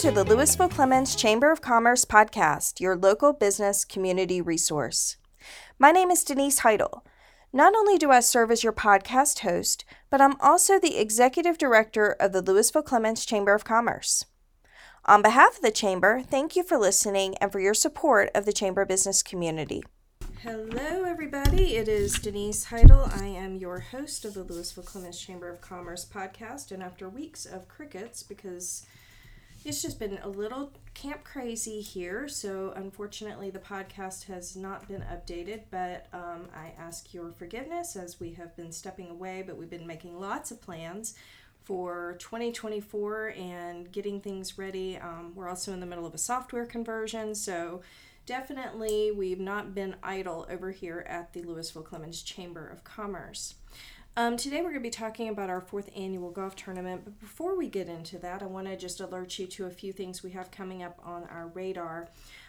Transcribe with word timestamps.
to 0.00 0.10
the 0.10 0.24
Lewisville 0.24 0.70
Clemmons 0.70 1.14
Chamber 1.14 1.52
of 1.52 1.60
Commerce 1.60 2.06
podcast, 2.06 2.80
your 2.80 2.96
local 2.96 3.34
business 3.34 3.84
community 3.84 4.40
resource. 4.40 5.18
My 5.78 5.92
name 5.92 6.10
is 6.10 6.24
Denise 6.24 6.60
Heidel. 6.60 7.04
Not 7.52 7.74
only 7.74 7.98
do 7.98 8.10
I 8.10 8.20
serve 8.20 8.50
as 8.50 8.64
your 8.64 8.72
podcast 8.72 9.40
host, 9.40 9.84
but 10.08 10.22
I'm 10.22 10.40
also 10.40 10.78
the 10.78 10.96
executive 10.96 11.58
director 11.58 12.16
of 12.18 12.32
the 12.32 12.42
Lewisville 12.42 12.82
Clemmons 12.82 13.26
Chamber 13.26 13.54
of 13.54 13.64
Commerce. 13.64 14.24
On 15.04 15.20
behalf 15.20 15.56
of 15.56 15.62
the 15.62 15.70
Chamber, 15.70 16.22
thank 16.22 16.56
you 16.56 16.62
for 16.62 16.78
listening 16.78 17.36
and 17.36 17.52
for 17.52 17.60
your 17.60 17.74
support 17.74 18.30
of 18.34 18.46
the 18.46 18.54
Chamber 18.54 18.86
business 18.86 19.22
community. 19.22 19.82
Hello, 20.42 21.04
everybody. 21.04 21.76
It 21.76 21.88
is 21.88 22.14
Denise 22.14 22.64
Heidel. 22.64 23.10
I 23.14 23.26
am 23.26 23.56
your 23.56 23.80
host 23.80 24.24
of 24.24 24.32
the 24.32 24.46
Lewisville 24.46 24.86
Clemmons 24.86 25.20
Chamber 25.20 25.50
of 25.50 25.60
Commerce 25.60 26.06
podcast. 26.06 26.72
And 26.72 26.82
after 26.82 27.06
weeks 27.06 27.44
of 27.44 27.68
crickets, 27.68 28.22
because 28.22 28.86
it's 29.64 29.82
just 29.82 29.98
been 29.98 30.18
a 30.22 30.28
little 30.28 30.72
camp 30.94 31.22
crazy 31.24 31.80
here, 31.80 32.28
so 32.28 32.72
unfortunately 32.76 33.50
the 33.50 33.58
podcast 33.58 34.24
has 34.24 34.56
not 34.56 34.88
been 34.88 35.02
updated. 35.02 35.62
But 35.70 36.06
um, 36.12 36.48
I 36.54 36.72
ask 36.78 37.12
your 37.12 37.32
forgiveness 37.32 37.96
as 37.96 38.18
we 38.18 38.32
have 38.34 38.56
been 38.56 38.72
stepping 38.72 39.10
away, 39.10 39.42
but 39.46 39.56
we've 39.56 39.70
been 39.70 39.86
making 39.86 40.18
lots 40.18 40.50
of 40.50 40.60
plans 40.60 41.14
for 41.64 42.16
2024 42.20 43.34
and 43.36 43.92
getting 43.92 44.20
things 44.20 44.56
ready. 44.58 44.96
Um, 44.96 45.32
we're 45.34 45.48
also 45.48 45.72
in 45.72 45.80
the 45.80 45.86
middle 45.86 46.06
of 46.06 46.14
a 46.14 46.18
software 46.18 46.66
conversion, 46.66 47.34
so 47.34 47.82
definitely 48.24 49.12
we've 49.12 49.40
not 49.40 49.74
been 49.74 49.96
idle 50.02 50.46
over 50.50 50.70
here 50.70 51.04
at 51.08 51.32
the 51.32 51.42
Lewisville 51.42 51.84
Clemmons 51.84 52.22
Chamber 52.24 52.66
of 52.66 52.82
Commerce. 52.84 53.54
Um, 54.16 54.36
today 54.36 54.56
we're 54.56 54.70
going 54.70 54.74
to 54.74 54.80
be 54.80 54.90
talking 54.90 55.28
about 55.28 55.50
our 55.50 55.60
fourth 55.60 55.88
annual 55.96 56.30
golf 56.30 56.56
tournament, 56.56 57.02
but 57.04 57.20
before 57.20 57.56
we 57.56 57.68
get 57.68 57.88
into 57.88 58.18
that, 58.18 58.42
I 58.42 58.46
want 58.46 58.66
to 58.66 58.76
just 58.76 59.00
alert 59.00 59.38
you 59.38 59.46
to 59.46 59.66
a 59.66 59.70
few 59.70 59.92
things 59.92 60.22
we 60.22 60.32
have 60.32 60.50
coming 60.50 60.82
up 60.82 60.98
on 61.04 61.28
our 61.30 61.46
radar. 61.46 62.08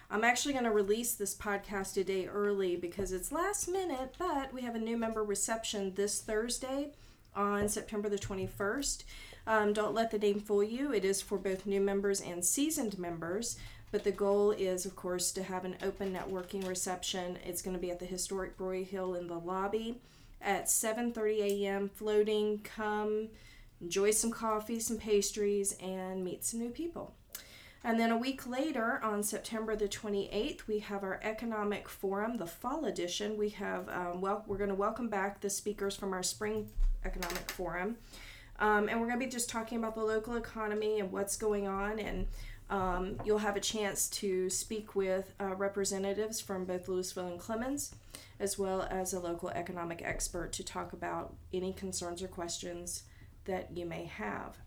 I'm 0.10 0.24
actually 0.24 0.54
going 0.54 0.66
to 0.66 0.72
release 0.72 1.14
this 1.14 1.36
podcast 1.36 1.98
a 1.98 2.04
day 2.04 2.26
early 2.26 2.76
because 2.78 3.12
it's 3.12 3.32
last 3.32 3.68
minute, 3.68 4.16
but 4.18 4.52
we 4.52 4.64
have 4.64 4.74
a 4.74 4.80
new 4.80 4.98
member 4.98 5.24
reception 5.24 5.94
this 5.94 6.20
Thursday 6.20 6.94
on 7.36 7.70
September 7.70 8.10
the 8.10 8.18
21st. 8.18 9.04
Um, 9.46 9.72
don't 9.72 9.94
let 9.94 10.10
the 10.10 10.18
name 10.18 10.40
fool 10.40 10.64
you, 10.64 10.92
it 10.92 11.06
is 11.06 11.22
for 11.22 11.38
both 11.38 11.68
new 11.68 11.80
members 11.80 12.22
and 12.22 12.44
seasoned 12.44 12.98
members. 12.98 13.58
But 13.92 14.04
the 14.04 14.12
goal 14.12 14.50
is, 14.52 14.88
of 14.88 14.96
course, 14.96 15.32
to 15.34 15.44
have 15.44 15.64
an 15.64 15.76
open 15.84 16.12
networking 16.12 16.68
reception. 16.68 17.38
It's 17.46 17.62
going 17.62 17.76
to 17.76 17.82
be 17.82 17.92
at 17.92 18.00
the 18.00 18.06
historic 18.06 18.58
Broyhill 18.58 19.20
in 19.20 19.28
the 19.28 19.38
lobby 19.38 20.00
at 20.44 20.66
7:30 20.66 21.40
a.m. 21.40 21.90
Floating. 21.90 22.60
Come, 22.60 23.30
enjoy 23.80 24.12
some 24.12 24.32
coffee, 24.32 24.80
some 24.80 24.98
pastries, 24.98 25.74
and 25.82 26.24
meet 26.24 26.44
some 26.44 26.60
new 26.60 26.70
people. 26.70 27.16
And 27.84 28.00
then 28.00 28.12
a 28.12 28.18
week 28.18 28.46
later, 28.46 29.00
on 29.04 29.24
September 29.24 29.76
the 29.76 29.88
28th, 29.88 30.68
we 30.68 30.80
have 30.80 31.04
our 31.04 31.20
economic 31.24 31.90
forum, 31.90 32.38
the 32.38 32.46
fall 32.46 32.86
edition. 32.86 33.38
We 33.38 33.50
have 33.50 33.90
um, 33.90 34.22
well, 34.22 34.44
we're 34.46 34.58
going 34.58 34.70
to 34.70 34.76
welcome 34.76 35.10
back 35.10 35.42
the 35.42 35.50
speakers 35.50 35.96
from 35.96 36.14
our 36.14 36.24
spring 36.24 36.70
economic 37.04 37.50
forum, 37.50 37.98
um, 38.60 38.88
and 38.88 39.00
we're 39.00 39.08
going 39.08 39.20
to 39.20 39.26
be 39.26 39.32
just 39.32 39.50
talking 39.50 39.80
about 39.80 39.96
the 39.96 40.04
local 40.04 40.36
economy 40.36 41.00
and 41.00 41.12
what's 41.12 41.36
going 41.36 41.68
on 41.68 42.00
and 42.00 42.28
um, 42.72 43.18
you'll 43.26 43.40
have 43.40 43.58
a 43.58 43.62
chance 43.62 44.08
to 44.10 44.50
speak 44.50 44.96
with 44.96 45.34
uh, 45.40 45.54
representatives 45.56 46.40
from 46.40 46.64
both 46.64 46.88
Lewisville 46.88 47.30
and 47.30 47.40
Clemmons, 47.40 47.94
as 48.40 48.58
well 48.58 48.88
as 48.90 49.14
a 49.14 49.20
local 49.20 49.50
economic 49.50 50.02
expert 50.04 50.54
to 50.54 50.64
talk 50.64 50.94
about 50.94 51.36
any 51.54 51.74
concerns 51.74 52.24
or 52.24 52.28
questions 52.28 53.04
that 53.44 53.70
you 53.76 53.86
may 53.86 54.06
have. 54.06 54.58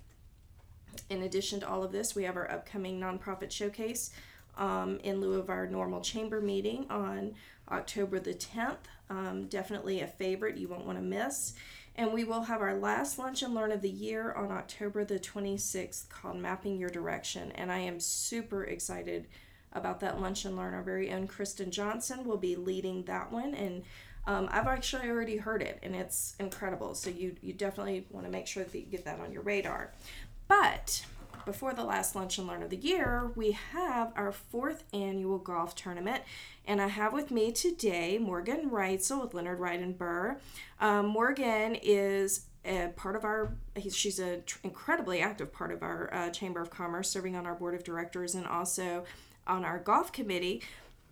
In 1.09 1.23
addition 1.23 1.61
to 1.61 1.69
all 1.69 1.83
of 1.83 1.93
this, 1.93 2.15
we 2.15 2.25
have 2.25 2.37
our 2.37 2.51
upcoming 2.51 3.01
nonprofit 3.01 3.51
showcase 3.51 4.11
um, 4.59 5.01
in 5.03 5.21
lieu 5.21 5.41
of 5.41 5.49
our 5.49 5.67
normal 5.67 6.03
chamber 6.03 6.43
meeting 6.43 6.87
on 6.91 7.35
October 7.71 8.21
the 8.21 8.35
10th. 8.35 8.77
Um, 9.09 9.47
definitely 9.47 10.03
a 10.03 10.07
favorite 10.07 10.59
you 10.59 10.69
won't 10.69 10.87
want 10.87 10.99
to 10.99 11.05
miss. 11.05 11.55
And 11.97 12.13
we 12.13 12.25
will 12.25 12.43
have 12.43 12.61
our 12.61 12.75
last 12.75 13.19
lunch 13.19 13.43
and 13.43 13.55
learn 13.55 13.71
of 13.71 13.81
the 13.81 13.91
year 13.91 14.33
on 14.33 14.51
October 14.51 15.05
the 15.05 15.19
26th 15.19 16.09
called 16.09 16.39
Mapping 16.39 16.77
Your 16.77 16.91
Direction. 16.91 17.53
And 17.53 17.71
I 17.71 17.79
am 17.79 18.01
super 18.01 18.65
excited 18.65 19.29
about 19.73 20.01
that 20.01 20.21
lunch 20.21 20.45
and 20.45 20.57
learn. 20.57 20.75
Our 20.75 20.83
very 20.83 21.13
own 21.13 21.29
Kristen 21.29 21.71
Johnson 21.71 22.25
will 22.25 22.37
be 22.37 22.57
leading 22.57 23.05
that 23.05 23.31
one. 23.31 23.55
And 23.55 23.85
um, 24.27 24.49
I've 24.51 24.67
actually 24.67 25.09
already 25.09 25.37
heard 25.37 25.63
it 25.63 25.79
and 25.83 25.95
it's 25.95 26.35
incredible. 26.41 26.95
So 26.95 27.11
you, 27.11 27.37
you 27.43 27.53
definitely 27.53 28.07
want 28.11 28.27
to 28.27 28.33
make 28.33 28.49
sure 28.49 28.65
that 28.65 28.77
you 28.77 28.87
get 28.87 29.05
that 29.05 29.21
on 29.21 29.33
your 29.33 29.43
radar. 29.43 29.93
But 30.49 31.05
before 31.45 31.75
the 31.75 31.85
last 31.85 32.15
lunch 32.15 32.39
and 32.39 32.47
learn 32.47 32.63
of 32.63 32.71
the 32.71 32.77
year, 32.77 33.33
we 33.37 33.53
have 33.53 34.13
our 34.17 34.33
fourth 34.33 34.85
annual 34.93 35.39
golf 35.39 35.75
tournament. 35.75 36.23
And 36.67 36.81
I 36.81 36.89
have 36.89 37.13
with 37.13 37.31
me 37.31 37.53
today 37.53 38.19
Morgan 38.19 38.71
Reitzel 38.71 39.23
with 39.23 39.35
Leonard 39.35 39.99
Burr. 39.99 40.39
Um, 40.81 41.07
Morgan 41.07 41.77
is 41.77 42.47
a 42.65 42.89
part 42.97 43.15
of 43.15 43.25
our 43.25 43.53
she's 43.91 44.19
an 44.19 44.43
tr- 44.47 44.59
incredibly 44.63 45.21
active 45.21 45.53
part 45.53 45.71
of 45.71 45.83
our 45.83 46.13
uh, 46.15 46.31
chamber 46.31 46.63
of 46.63 46.71
commerce 46.71 47.11
serving 47.11 47.37
on 47.37 47.47
our 47.47 47.55
board 47.55 47.75
of 47.75 47.85
directors 47.85 48.35
and 48.35 48.47
also 48.47 49.05
on 49.47 49.65
our 49.65 49.79
golf 49.79 50.13
committee 50.13 50.63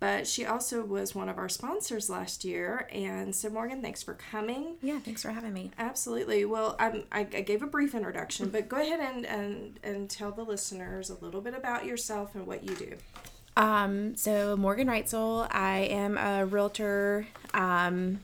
but 0.02 0.26
she 0.26 0.44
also 0.44 0.84
was 0.84 1.14
one 1.14 1.28
of 1.28 1.38
our 1.38 1.48
sponsors 1.48 2.10
last 2.10 2.44
year. 2.44 2.88
And 2.90 3.32
so, 3.32 3.48
Morgan, 3.48 3.80
thanks 3.80 4.02
for 4.02 4.14
coming. 4.14 4.74
Yeah, 4.82 4.98
thanks 4.98 5.22
for 5.22 5.30
having 5.30 5.52
me. 5.52 5.70
Absolutely. 5.78 6.44
Well, 6.44 6.74
I'm, 6.80 7.04
I, 7.12 7.20
I 7.20 7.42
gave 7.42 7.62
a 7.62 7.68
brief 7.68 7.94
introduction, 7.94 8.48
but 8.48 8.68
go 8.68 8.80
ahead 8.80 8.98
and, 8.98 9.24
and, 9.24 9.78
and 9.84 10.10
tell 10.10 10.32
the 10.32 10.42
listeners 10.42 11.08
a 11.08 11.14
little 11.24 11.40
bit 11.40 11.54
about 11.54 11.86
yourself 11.86 12.34
and 12.34 12.48
what 12.48 12.68
you 12.68 12.74
do. 12.74 12.96
Um, 13.56 14.16
so, 14.16 14.56
Morgan 14.56 14.88
Reitzel, 14.88 15.46
I 15.52 15.82
am 15.82 16.18
a 16.18 16.46
realtor 16.46 17.28
um, 17.54 18.22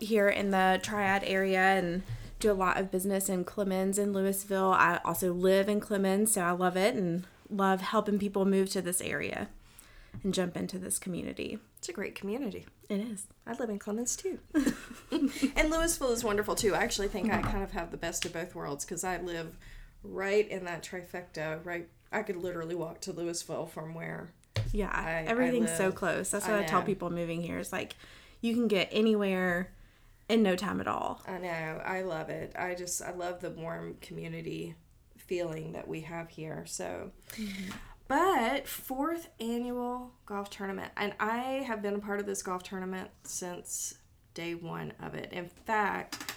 here 0.00 0.28
in 0.28 0.50
the 0.50 0.78
Triad 0.82 1.24
area 1.24 1.58
and 1.58 2.02
do 2.38 2.52
a 2.52 2.52
lot 2.52 2.76
of 2.76 2.90
business 2.90 3.30
in 3.30 3.46
Clemmons 3.46 3.96
and 3.96 4.14
Lewisville. 4.14 4.74
I 4.74 5.00
also 5.06 5.32
live 5.32 5.70
in 5.70 5.80
Clemmons, 5.80 6.28
so 6.28 6.42
I 6.42 6.50
love 6.50 6.76
it 6.76 6.94
and 6.94 7.24
love 7.48 7.80
helping 7.80 8.18
people 8.18 8.44
move 8.44 8.68
to 8.72 8.82
this 8.82 9.00
area 9.00 9.48
and 10.24 10.34
jump 10.34 10.56
into 10.56 10.78
this 10.78 10.98
community. 10.98 11.58
It's 11.78 11.88
a 11.88 11.92
great 11.92 12.14
community. 12.14 12.66
It 12.88 13.00
is. 13.00 13.26
I 13.46 13.52
live 13.52 13.70
in 13.70 13.78
Clemmons 13.78 14.16
too. 14.16 14.38
and 15.14 15.70
Lewisville 15.70 16.12
is 16.12 16.24
wonderful 16.24 16.54
too. 16.54 16.74
I 16.74 16.82
actually 16.82 17.08
think 17.08 17.30
I 17.30 17.42
kind 17.42 17.62
of 17.62 17.72
have 17.72 17.90
the 17.90 17.96
best 17.96 18.24
of 18.24 18.32
both 18.32 18.54
worlds 18.54 18.84
because 18.84 19.04
I 19.04 19.20
live 19.20 19.56
right 20.02 20.48
in 20.48 20.64
that 20.64 20.82
trifecta. 20.82 21.64
Right, 21.64 21.88
I 22.10 22.22
could 22.22 22.36
literally 22.36 22.74
walk 22.74 23.00
to 23.02 23.12
Lewisville 23.12 23.68
from 23.68 23.94
where. 23.94 24.32
Yeah, 24.72 24.90
I, 24.90 25.24
everything's 25.28 25.70
I 25.70 25.76
so 25.76 25.92
close. 25.92 26.30
That's 26.30 26.48
what 26.48 26.58
I, 26.58 26.62
I 26.62 26.64
tell 26.64 26.82
people 26.82 27.10
moving 27.10 27.42
here. 27.42 27.58
Is 27.58 27.72
like 27.72 27.94
you 28.40 28.54
can 28.54 28.66
get 28.66 28.88
anywhere 28.90 29.72
in 30.28 30.42
no 30.42 30.56
time 30.56 30.80
at 30.80 30.88
all. 30.88 31.22
I 31.28 31.38
know. 31.38 31.82
I 31.84 32.02
love 32.02 32.30
it. 32.30 32.54
I 32.58 32.74
just 32.74 33.02
I 33.02 33.12
love 33.12 33.40
the 33.40 33.50
warm 33.50 33.98
community 34.00 34.74
feeling 35.16 35.72
that 35.72 35.86
we 35.86 36.00
have 36.00 36.30
here. 36.30 36.64
So. 36.66 37.10
Mm-hmm. 37.32 37.72
But 38.06 38.68
fourth 38.68 39.30
annual 39.40 40.12
golf 40.26 40.50
tournament, 40.50 40.92
and 40.96 41.14
I 41.18 41.64
have 41.66 41.80
been 41.80 41.94
a 41.94 41.98
part 41.98 42.20
of 42.20 42.26
this 42.26 42.42
golf 42.42 42.62
tournament 42.62 43.10
since 43.22 43.94
day 44.34 44.54
one 44.54 44.92
of 45.00 45.14
it. 45.14 45.32
In 45.32 45.48
fact, 45.48 46.34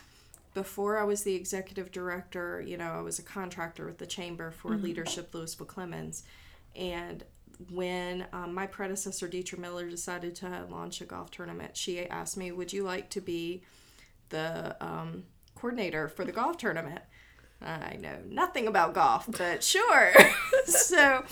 before 0.53 0.97
I 0.97 1.03
was 1.03 1.23
the 1.23 1.35
executive 1.35 1.91
director, 1.91 2.61
you 2.66 2.77
know, 2.77 2.91
I 2.91 3.01
was 3.01 3.19
a 3.19 3.23
contractor 3.23 3.85
with 3.85 3.97
the 3.97 4.06
chamber 4.06 4.51
for 4.51 4.72
mm-hmm. 4.72 4.83
Leadership 4.83 5.31
Lewisville 5.31 5.67
Clemmons. 5.67 6.23
and 6.75 7.23
when 7.72 8.25
um, 8.33 8.53
my 8.53 8.67
predecessor 8.67 9.27
Deetra 9.27 9.57
Miller 9.57 9.89
decided 9.89 10.35
to 10.35 10.66
launch 10.69 11.01
a 11.01 11.06
golf 11.06 11.31
tournament, 11.31 11.75
she 11.75 12.07
asked 12.07 12.38
me, 12.38 12.51
"Would 12.51 12.71
you 12.71 12.83
like 12.83 13.09
to 13.12 13.21
be 13.21 13.63
the 14.30 14.75
um, 14.80 15.24
coordinator 15.56 16.07
for 16.07 16.24
the 16.24 16.31
golf 16.31 16.57
tournament?" 16.57 17.01
I 17.62 17.98
know 18.00 18.18
nothing 18.30 18.68
about 18.68 18.94
golf, 18.94 19.25
but 19.38 19.63
sure. 19.63 20.13
so, 20.65 21.24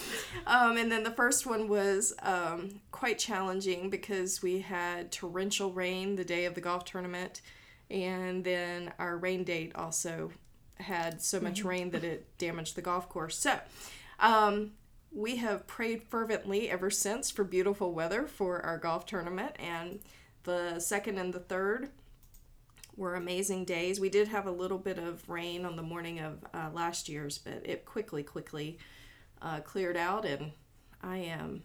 um, 0.48 0.78
and 0.78 0.92
then 0.92 1.04
the 1.04 1.12
first 1.12 1.46
one 1.46 1.68
was 1.68 2.14
um, 2.22 2.82
quite 2.92 3.20
challenging 3.20 3.90
because 3.90 4.42
we 4.42 4.60
had 4.60 5.12
torrential 5.12 5.72
rain 5.72 6.16
the 6.16 6.26
day 6.26 6.46
of 6.46 6.56
the 6.56 6.62
golf 6.62 6.86
tournament, 6.86 7.42
and 7.90 8.44
then 8.44 8.92
our 8.98 9.18
rain 9.18 9.44
date 9.44 9.74
also 9.76 10.32
had 10.80 11.22
so 11.22 11.40
much 11.40 11.60
mm-hmm. 11.60 11.68
rain 11.68 11.90
that 11.92 12.04
it 12.04 12.26
damaged 12.38 12.76
the 12.76 12.82
golf 12.82 13.08
course. 13.08 13.38
So, 13.38 13.60
um, 14.20 14.72
we 15.12 15.38
have 15.38 15.66
prayed 15.68 16.04
fervently 16.04 16.70
ever 16.70 16.90
since 16.90 17.32
for 17.32 17.46
beautiful 17.46 17.94
weather 17.94 18.26
for 18.26 18.62
our 18.62 18.78
golf 18.78 19.06
tournament, 19.06 19.56
and 19.60 20.00
the 20.44 20.80
second 20.80 21.18
and 21.18 21.34
the 21.34 21.40
third 21.40 21.90
were 22.98 23.16
amazing 23.16 23.66
days. 23.66 24.00
We 24.00 24.10
did 24.10 24.28
have 24.30 24.46
a 24.46 24.52
little 24.52 24.78
bit 24.78 24.98
of 24.98 25.28
rain 25.30 25.66
on 25.66 25.76
the 25.76 25.84
morning 25.84 26.20
of 26.20 26.44
uh, 26.54 26.70
last 26.74 27.10
year's, 27.10 27.38
but 27.38 27.62
it 27.64 27.86
quickly, 27.86 28.24
quickly 28.24 28.78
uh, 29.42 29.60
cleared 29.62 29.98
out, 29.98 30.26
and 30.26 30.52
I 31.02 31.18
am 31.18 31.64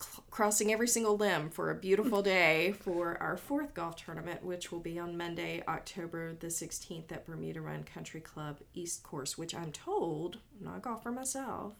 cl- 0.00 0.24
crossing 0.30 0.72
every 0.72 0.88
single 0.88 1.16
limb 1.16 1.50
for 1.50 1.70
a 1.70 1.74
beautiful 1.74 2.22
day 2.38 2.72
for 2.80 3.16
our 3.20 3.36
fourth 3.36 3.74
golf 3.74 3.96
tournament, 3.96 4.44
which 4.44 4.72
will 4.72 4.80
be 4.80 4.98
on 4.98 5.16
Monday, 5.16 5.62
October 5.68 6.34
the 6.34 6.48
16th 6.48 7.12
at 7.12 7.26
Bermuda 7.26 7.60
Run 7.60 7.84
Country 7.84 8.20
Club 8.20 8.58
East 8.74 9.02
Course, 9.02 9.38
which 9.38 9.54
I'm 9.54 9.72
told, 9.72 10.38
I'm 10.58 10.66
not 10.66 10.78
a 10.78 10.80
golfer 10.80 11.12
myself, 11.12 11.74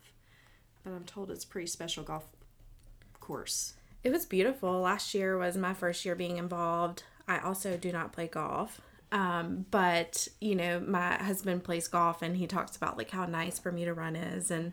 but 0.85 0.93
I'm 0.93 1.05
told 1.05 1.31
it's 1.31 1.45
a 1.45 1.49
pretty 1.49 1.69
special 1.69 2.05
golf 2.05 2.25
course. 3.21 3.75
It 4.05 4.11
was 4.11 4.27
beautiful. 4.27 4.81
Last 4.81 5.15
year 5.15 5.39
was 5.39 5.57
my 5.57 5.75
first 5.75 6.05
year 6.05 6.17
being 6.17 6.37
involved. 6.37 7.05
I 7.29 7.39
also 7.39 7.77
do 7.77 7.93
not 7.93 8.13
play 8.13 8.27
golf. 8.29 8.81
Um, 9.11 9.67
but 9.71 10.27
you 10.41 10.55
know, 10.55 10.81
my 10.81 11.23
husband 11.23 11.65
plays 11.65 11.87
golf 11.89 12.23
and 12.23 12.37
he 12.37 12.47
talks 12.47 12.77
about 12.77 12.97
like 12.97 13.11
how 13.11 13.27
nice 13.27 13.59
Bermuda 13.59 13.93
Run 13.93 14.17
is 14.17 14.51
and 14.51 14.73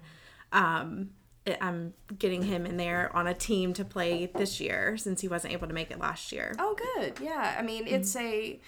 um 0.51 1.09
I'm 1.61 1.93
getting 2.17 2.43
him 2.43 2.65
in 2.65 2.77
there 2.77 3.15
on 3.15 3.25
a 3.27 3.33
team 3.33 3.73
to 3.73 3.83
play 3.85 4.27
this 4.35 4.59
year 4.59 4.97
since 4.97 5.21
he 5.21 5.27
wasn't 5.27 5.53
able 5.53 5.67
to 5.67 5.73
make 5.73 5.89
it 5.89 5.99
last 5.99 6.31
year. 6.31 6.53
Oh, 6.59 6.75
good. 6.95 7.19
Yeah. 7.21 7.55
I 7.57 7.61
mean, 7.63 7.87
it's 7.87 8.15
a 8.15 8.59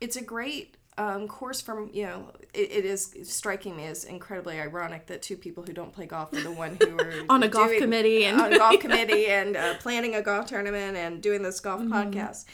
it's 0.00 0.16
a 0.16 0.22
great 0.22 0.76
um, 0.98 1.28
course 1.28 1.60
from 1.60 1.90
you 1.92 2.04
know 2.04 2.32
it, 2.52 2.72
it 2.72 2.84
is 2.84 3.14
striking 3.22 3.76
me 3.76 3.84
as 3.86 4.02
incredibly 4.04 4.60
ironic 4.60 5.06
that 5.06 5.22
two 5.22 5.36
people 5.36 5.62
who 5.62 5.72
don't 5.72 5.92
play 5.92 6.06
golf 6.06 6.32
are 6.32 6.40
the 6.40 6.50
one 6.50 6.76
who 6.80 6.98
are 6.98 7.12
On 7.28 7.42
a 7.44 7.48
golf 7.48 7.70
committee 7.78 8.24
and- 8.24 8.40
on 8.40 8.52
a 8.52 8.58
golf 8.58 8.80
committee 8.80 9.26
and 9.28 9.56
uh, 9.56 9.74
planning 9.78 10.16
a 10.16 10.22
golf 10.22 10.46
tournament 10.46 10.96
and 10.96 11.22
doing 11.22 11.42
this 11.42 11.60
golf 11.60 11.80
podcast 11.82 12.46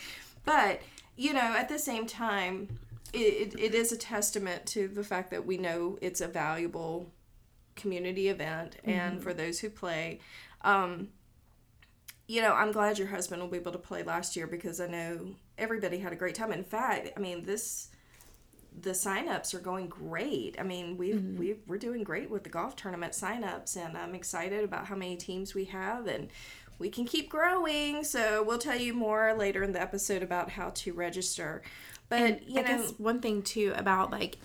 but 0.44 0.80
you 1.16 1.32
know 1.32 1.40
at 1.56 1.68
the 1.68 1.78
same 1.78 2.06
time 2.06 2.78
it, 3.12 3.54
it, 3.60 3.74
is 3.74 3.92
a 3.92 3.96
testament 3.96 4.66
to 4.66 4.88
the 4.88 5.04
fact 5.04 5.30
that 5.30 5.46
we 5.46 5.56
know 5.56 5.96
it's 6.02 6.20
a 6.20 6.26
valuable 6.26 7.12
community 7.76 8.28
event 8.28 8.76
and 8.84 9.22
for 9.22 9.32
those 9.32 9.60
who 9.60 9.70
play 9.70 10.18
um, 10.62 11.08
you 12.26 12.40
know, 12.40 12.52
I'm 12.52 12.72
glad 12.72 12.98
your 12.98 13.08
husband 13.08 13.42
will 13.42 13.48
be 13.48 13.58
able 13.58 13.72
to 13.72 13.78
play 13.78 14.02
last 14.02 14.34
year 14.34 14.46
because 14.46 14.80
I 14.80 14.86
know 14.86 15.34
everybody 15.58 15.98
had 15.98 16.12
a 16.12 16.16
great 16.16 16.34
time. 16.34 16.52
In 16.52 16.64
fact, 16.64 17.10
I 17.16 17.20
mean, 17.20 17.44
this 17.44 17.88
the 18.80 18.90
signups 18.90 19.54
are 19.54 19.60
going 19.60 19.86
great. 19.86 20.56
I 20.58 20.64
mean, 20.64 20.96
we 20.96 21.12
Mm-hmm. 21.12 21.38
we 21.38 21.56
we're 21.66 21.78
doing 21.78 22.02
great 22.02 22.30
with 22.30 22.42
the 22.42 22.48
golf 22.48 22.76
tournament 22.76 23.12
signups, 23.12 23.76
and 23.76 23.96
I'm 23.96 24.14
excited 24.14 24.64
about 24.64 24.86
how 24.86 24.96
many 24.96 25.16
teams 25.16 25.54
we 25.54 25.66
have, 25.66 26.06
and 26.06 26.28
we 26.78 26.88
can 26.90 27.04
keep 27.04 27.28
growing. 27.28 28.04
So 28.04 28.42
we'll 28.42 28.58
tell 28.58 28.76
you 28.78 28.94
more 28.94 29.34
later 29.34 29.62
in 29.62 29.72
the 29.72 29.80
episode 29.80 30.22
about 30.22 30.50
how 30.50 30.70
to 30.70 30.92
register. 30.92 31.62
But 32.08 32.48
you 32.48 32.60
I 32.60 32.62
know, 32.62 32.68
guess 32.68 32.94
one 32.98 33.20
thing 33.20 33.42
too 33.42 33.72
about 33.76 34.10
like 34.10 34.36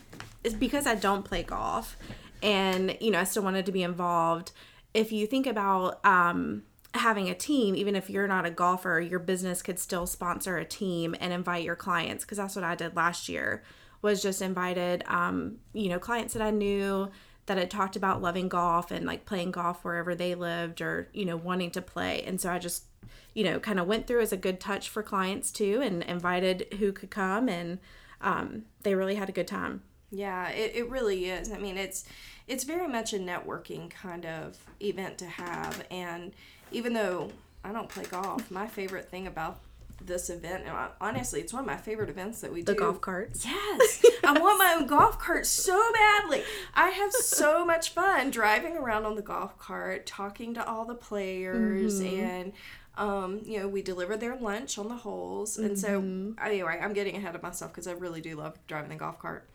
is 0.44 0.54
because 0.54 0.88
I 0.88 0.96
don't 0.96 1.24
play 1.24 1.44
golf 1.44 1.98
and 2.42 2.98
you 3.02 3.12
know 3.12 3.20
I 3.20 3.26
still 3.26 3.44
wanted 3.44 3.66
to 3.66 3.72
be 3.72 3.84
involved. 3.84 4.52
If 4.94 5.12
you 5.12 5.28
think 5.28 5.46
about 5.48 6.04
um 6.06 6.64
having 6.96 7.30
a 7.30 7.36
team 7.36 7.76
even 7.76 7.96
if 7.96 8.10
you're 8.10 8.28
not 8.28 8.46
a 8.46 8.52
golfer, 8.52 9.00
your 9.00 9.20
business 9.20 9.62
could 9.62 9.78
still 9.80 10.08
sponsor 10.08 10.58
a 10.58 10.66
team 10.66 11.16
and 11.20 11.32
invite 11.34 11.64
your 11.64 11.76
clients 11.76 12.24
because 12.24 12.38
that's 12.38 12.56
what 12.56 12.66
I 12.66 12.76
did 12.76 12.96
last 12.96 13.30
year 13.30 13.64
was 14.02 14.22
just 14.22 14.42
invited 14.42 15.04
um 15.08 15.58
you 15.74 15.90
know 15.90 16.00
clients 16.00 16.34
that 16.34 16.42
I 16.42 16.52
knew 16.52 17.10
that 17.50 17.58
had 17.58 17.70
talked 17.70 17.98
about 17.98 18.22
loving 18.22 18.48
golf 18.48 18.92
and 18.92 19.06
like 19.06 19.26
playing 19.26 19.52
golf 19.52 19.84
wherever 19.84 20.16
they 20.16 20.36
lived 20.36 20.82
or 20.82 21.10
you 21.14 21.26
know 21.26 21.36
wanting 21.36 21.72
to 21.72 21.82
play 21.82 22.24
and 22.24 22.40
so 22.40 22.52
I 22.52 22.60
just 22.60 22.86
you 23.34 23.44
know 23.44 23.60
kind 23.60 23.80
of 23.80 23.88
went 23.88 24.08
through 24.08 24.22
as 24.22 24.32
a 24.32 24.38
good 24.38 24.60
touch 24.60 24.88
for 24.88 25.04
clients 25.04 25.52
too 25.52 25.82
and 25.84 26.04
invited 26.04 26.68
who 26.80 26.92
could 26.92 27.10
come 27.10 27.50
and 27.50 27.80
um, 28.22 28.64
they 28.84 28.96
really 28.96 29.16
had 29.16 29.30
a 29.30 29.34
good 29.34 29.48
time 29.48 29.82
Yeah, 30.12 30.50
it, 30.50 30.76
it 30.76 30.90
really 30.90 31.30
is. 31.30 31.52
I 31.52 31.58
mean, 31.58 31.78
it's 31.78 32.06
it's 32.48 32.64
very 32.64 32.88
much 32.88 33.14
a 33.14 33.20
networking 33.20 33.90
kind 33.90 34.26
of 34.26 34.58
event 34.82 35.20
to 35.20 35.26
have. 35.26 35.86
And 35.92 36.34
even 36.72 36.94
though 36.94 37.32
I 37.64 37.72
don't 37.72 37.90
play 37.90 38.06
golf, 38.06 38.50
my 38.50 38.68
favorite 38.68 39.10
thing 39.10 39.28
about 39.28 39.60
this 40.02 40.30
event, 40.30 40.64
and 40.66 40.76
I- 40.76 40.90
honestly, 41.02 41.42
it's 41.42 41.54
one 41.54 41.62
of 41.62 41.68
my 41.68 41.78
favorite 41.78 42.10
events 42.10 42.42
that 42.42 42.52
we 42.52 42.62
the 42.62 42.74
do. 42.74 42.80
golf 42.80 43.02
carts 43.02 43.46
Yes, 43.46 44.06
I 44.24 44.40
want 44.40 44.60
my 44.60 44.76
own 44.80 44.88
golf 44.88 45.20
cart 45.20 45.46
so 45.46 45.80
badly. 45.94 46.44
I 46.74 46.90
have 46.90 47.12
so 47.14 47.66
much 47.66 47.92
fun 47.92 48.32
driving 48.32 48.78
around 48.78 49.06
on 49.06 49.16
the 49.16 49.22
golf 49.22 49.58
cart, 49.60 50.06
talking 50.06 50.54
to 50.56 50.68
all 50.68 50.86
the 50.86 50.96
players, 50.96 52.02
mm-hmm. 52.02 52.26
and 52.26 52.54
um, 53.00 53.42
you 53.46 53.60
know, 53.60 53.68
we 53.68 53.82
deliver 53.82 54.18
their 54.18 54.36
lunch 54.36 54.78
on 54.78 54.90
the 54.90 54.96
holes. 54.96 55.58
And 55.58 55.80
so, 55.80 56.02
anyway, 56.44 56.80
I'm 56.82 56.94
getting 56.94 57.16
ahead 57.16 57.34
of 57.34 57.42
myself 57.42 57.72
because 57.72 57.88
I 57.88 57.94
really 57.94 58.20
do 58.20 58.36
love 58.36 58.60
driving 58.68 58.90
the 58.90 58.96
golf 58.96 59.18
cart. 59.20 59.50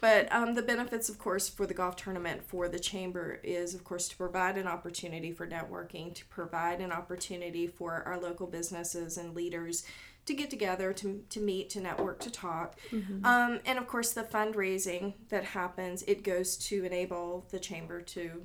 But 0.00 0.30
um, 0.32 0.54
the 0.54 0.62
benefits, 0.62 1.08
of 1.08 1.18
course, 1.18 1.48
for 1.48 1.64
the 1.64 1.74
golf 1.74 1.94
tournament 1.96 2.42
for 2.42 2.68
the 2.68 2.78
chamber 2.80 3.38
is, 3.44 3.72
of 3.72 3.84
course, 3.84 4.08
to 4.08 4.16
provide 4.16 4.58
an 4.58 4.66
opportunity 4.66 5.30
for 5.32 5.46
networking, 5.46 6.12
to 6.14 6.24
provide 6.26 6.80
an 6.80 6.90
opportunity 6.90 7.68
for 7.68 8.02
our 8.04 8.18
local 8.20 8.48
businesses 8.48 9.16
and 9.16 9.34
leaders 9.34 9.84
to 10.26 10.34
get 10.34 10.50
together, 10.50 10.92
to, 10.92 11.22
to 11.30 11.40
meet, 11.40 11.70
to 11.70 11.80
network, 11.80 12.18
to 12.20 12.30
talk. 12.30 12.78
Um, 13.24 13.60
and 13.64 13.78
of 13.78 13.86
course, 13.86 14.12
the 14.12 14.24
fundraising 14.24 15.14
that 15.30 15.44
happens, 15.44 16.02
it 16.02 16.22
goes 16.22 16.56
to 16.68 16.84
enable 16.84 17.46
the 17.50 17.58
chamber 17.60 18.02
to 18.02 18.42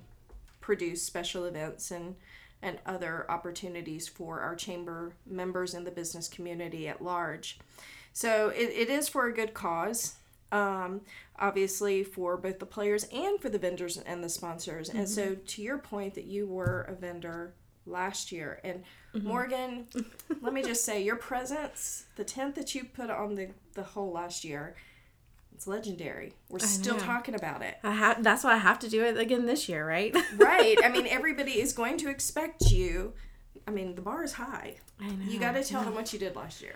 produce 0.62 1.02
special 1.04 1.44
events 1.44 1.92
and 1.92 2.16
and 2.64 2.80
other 2.86 3.30
opportunities 3.30 4.08
for 4.08 4.40
our 4.40 4.56
chamber 4.56 5.14
members 5.26 5.74
and 5.74 5.86
the 5.86 5.92
business 5.92 6.28
community 6.28 6.88
at 6.88 7.04
large. 7.04 7.60
So 8.14 8.50
it, 8.50 8.70
it 8.70 8.90
is 8.90 9.10
for 9.10 9.28
a 9.28 9.34
good 9.34 9.54
cause, 9.54 10.16
um, 10.52 11.02
obviously 11.38 12.04
for 12.04 12.38
both 12.38 12.60
the 12.60 12.66
players 12.66 13.06
and 13.12 13.40
for 13.40 13.50
the 13.50 13.60
vendors 13.60 13.98
and 13.98 14.24
the 14.24 14.30
sponsors. 14.30 14.90
And 14.90 15.10
so 15.10 15.36
to 15.36 15.62
your 15.62 15.78
point 15.78 16.14
that 16.14 16.26
you 16.26 16.48
were 16.48 16.84
a 16.84 16.94
vendor 16.94 17.54
last 17.86 18.32
year 18.32 18.62
and 18.64 18.84
Morgan, 19.14 19.88
let 20.42 20.54
me 20.54 20.64
just 20.64 20.86
say 20.86 21.04
your 21.04 21.18
presence, 21.18 22.06
the 22.16 22.24
tent 22.24 22.56
that 22.56 22.74
you 22.74 22.86
put 22.86 23.10
on 23.10 23.36
the, 23.36 23.50
the 23.74 23.84
hole 23.84 24.12
last 24.12 24.44
year, 24.44 24.76
it's 25.56 25.68
legendary. 25.68 26.34
We're 26.50 26.60
still 26.60 26.98
know. 26.98 27.04
talking 27.04 27.36
about 27.36 27.62
it. 27.62 27.78
I 27.84 27.94
have 27.94 28.24
that's 28.24 28.44
why 28.44 28.54
I 28.54 28.58
have 28.58 28.80
to 28.80 28.90
do 28.90 29.04
it 29.04 29.18
again 29.18 29.46
this 29.46 29.70
year 29.70 29.88
right 29.88 30.16
right. 30.38 30.78
I 30.84 30.90
mean, 30.90 31.08
everybody 31.10 31.60
is 31.60 31.74
going 31.74 31.98
to 31.98 32.10
expect 32.10 32.72
you. 32.72 33.14
I 33.68 33.72
mean, 33.72 33.96
the 33.96 34.02
bar 34.02 34.24
is 34.24 34.34
high. 34.34 34.78
I 35.00 35.08
know 35.08 35.26
You 35.26 35.40
got 35.40 35.54
to 35.54 35.64
tell 35.64 35.84
them 35.84 35.96
what 35.96 36.12
you 36.12 36.20
did 36.20 36.36
last 36.36 36.62
year. 36.62 36.76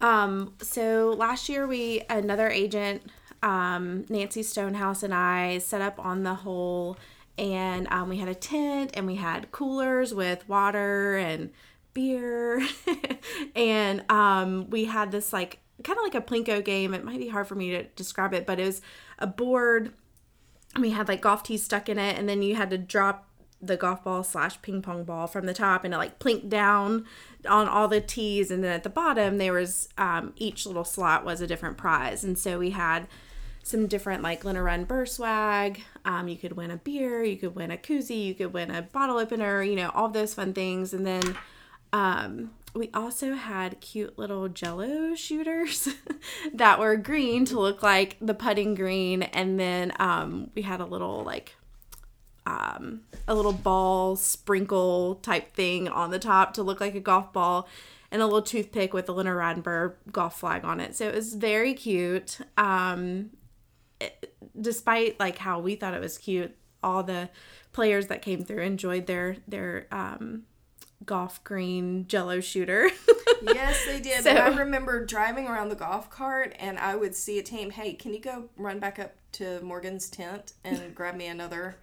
Um, 0.00 0.54
so 0.60 1.14
last 1.16 1.48
year 1.48 1.66
we 1.66 2.02
another 2.08 2.48
agent, 2.48 3.02
um, 3.42 4.04
Nancy 4.08 4.42
Stonehouse 4.42 5.02
and 5.02 5.14
I 5.14 5.58
set 5.58 5.80
up 5.80 5.98
on 5.98 6.22
the 6.22 6.34
whole, 6.34 6.98
and 7.36 7.86
um, 7.90 8.08
we 8.08 8.18
had 8.18 8.28
a 8.28 8.34
tent 8.34 8.92
and 8.94 9.06
we 9.06 9.16
had 9.16 9.50
coolers 9.50 10.14
with 10.14 10.48
water 10.48 11.16
and 11.16 11.50
beer 11.92 12.62
and 13.56 14.04
um, 14.10 14.70
we 14.70 14.84
had 14.84 15.10
this 15.10 15.32
like 15.32 15.58
kind 15.84 15.98
of 15.98 16.04
like 16.04 16.14
a 16.14 16.20
plinko 16.20 16.64
game 16.64 16.94
it 16.94 17.04
might 17.04 17.18
be 17.18 17.28
hard 17.28 17.46
for 17.46 17.54
me 17.54 17.70
to 17.70 17.84
describe 17.96 18.34
it 18.34 18.46
but 18.46 18.58
it 18.58 18.64
was 18.64 18.80
a 19.18 19.26
board 19.26 19.92
and 20.74 20.82
we 20.82 20.90
had 20.90 21.08
like 21.08 21.20
golf 21.20 21.42
tees 21.42 21.62
stuck 21.62 21.88
in 21.88 21.98
it 21.98 22.18
and 22.18 22.28
then 22.28 22.42
you 22.42 22.56
had 22.56 22.70
to 22.70 22.78
drop 22.78 23.26
the 23.62 23.76
golf 23.76 24.02
ball 24.02 24.22
slash 24.24 24.60
ping 24.62 24.80
pong 24.80 25.04
ball 25.04 25.26
from 25.26 25.44
the 25.44 25.52
top 25.52 25.84
and 25.84 25.92
it 25.92 25.98
like 25.98 26.18
plinked 26.18 26.48
down 26.48 27.04
on 27.48 27.68
all 27.68 27.88
the 27.88 28.00
tees 28.00 28.50
and 28.50 28.64
then 28.64 28.72
at 28.72 28.82
the 28.82 28.88
bottom 28.88 29.36
there 29.38 29.52
was 29.52 29.88
um, 29.98 30.32
each 30.36 30.66
little 30.66 30.84
slot 30.84 31.24
was 31.24 31.40
a 31.40 31.46
different 31.46 31.76
prize 31.76 32.24
and 32.24 32.38
so 32.38 32.58
we 32.58 32.70
had 32.70 33.06
some 33.62 33.86
different 33.86 34.22
like 34.22 34.44
Leonard 34.44 34.66
Ryden 34.66 34.88
Burr 34.88 35.06
swag. 35.06 35.82
Um, 36.04 36.28
you 36.28 36.36
could 36.36 36.52
win 36.52 36.70
a 36.70 36.76
beer, 36.76 37.22
you 37.22 37.36
could 37.36 37.54
win 37.54 37.70
a 37.70 37.76
koozie, 37.76 38.26
you 38.26 38.34
could 38.34 38.52
win 38.52 38.70
a 38.70 38.82
bottle 38.82 39.18
opener, 39.18 39.62
you 39.62 39.76
know, 39.76 39.90
all 39.94 40.08
those 40.08 40.34
fun 40.34 40.52
things. 40.52 40.92
And 40.92 41.06
then 41.06 41.36
um, 41.92 42.52
we 42.74 42.90
also 42.94 43.34
had 43.34 43.80
cute 43.80 44.18
little 44.18 44.48
jello 44.48 45.14
shooters 45.14 45.88
that 46.54 46.78
were 46.78 46.96
green 46.96 47.44
to 47.46 47.58
look 47.58 47.82
like 47.82 48.16
the 48.20 48.34
putting 48.34 48.74
green. 48.74 49.22
And 49.22 49.58
then 49.58 49.92
um, 49.98 50.50
we 50.54 50.62
had 50.62 50.80
a 50.80 50.84
little 50.84 51.22
like 51.24 51.56
um, 52.46 53.02
a 53.28 53.34
little 53.34 53.52
ball 53.52 54.16
sprinkle 54.16 55.16
type 55.16 55.52
thing 55.54 55.88
on 55.88 56.10
the 56.10 56.18
top 56.18 56.54
to 56.54 56.62
look 56.62 56.80
like 56.80 56.94
a 56.94 57.00
golf 57.00 57.32
ball 57.32 57.68
and 58.10 58.22
a 58.22 58.24
little 58.24 58.42
toothpick 58.42 58.92
with 58.92 59.06
the 59.06 59.14
Leonard 59.14 59.36
Ryden 59.38 59.62
Burr 59.62 59.94
golf 60.10 60.38
flag 60.40 60.64
on 60.64 60.80
it. 60.80 60.96
So 60.96 61.06
it 61.08 61.14
was 61.14 61.34
very 61.34 61.74
cute. 61.74 62.38
Um, 62.56 63.30
it- 64.00 64.34
despite 64.60 65.18
like 65.20 65.38
how 65.38 65.60
we 65.60 65.74
thought 65.74 65.94
it 65.94 66.00
was 66.00 66.18
cute, 66.18 66.56
all 66.82 67.02
the 67.02 67.28
players 67.72 68.08
that 68.08 68.22
came 68.22 68.44
through 68.44 68.62
enjoyed 68.62 69.06
their 69.06 69.36
their 69.46 69.86
um, 69.92 70.44
golf 71.04 71.42
green 71.44 72.06
jello 72.06 72.40
shooter. 72.40 72.90
Yes, 73.42 73.86
they 73.86 74.00
did. 74.00 74.22
So- 74.22 74.32
I 74.32 74.54
remember 74.54 75.04
driving 75.06 75.46
around 75.46 75.70
the 75.70 75.74
golf 75.74 76.10
cart 76.10 76.54
and 76.58 76.78
I 76.78 76.94
would 76.94 77.14
see 77.14 77.38
a 77.38 77.42
team, 77.42 77.70
hey, 77.70 77.94
can 77.94 78.12
you 78.12 78.20
go 78.20 78.50
run 78.56 78.78
back 78.78 78.98
up 78.98 79.14
to 79.32 79.60
Morgan's 79.62 80.10
tent 80.10 80.52
and 80.62 80.94
grab 80.94 81.14
me 81.14 81.26
another 81.26 81.76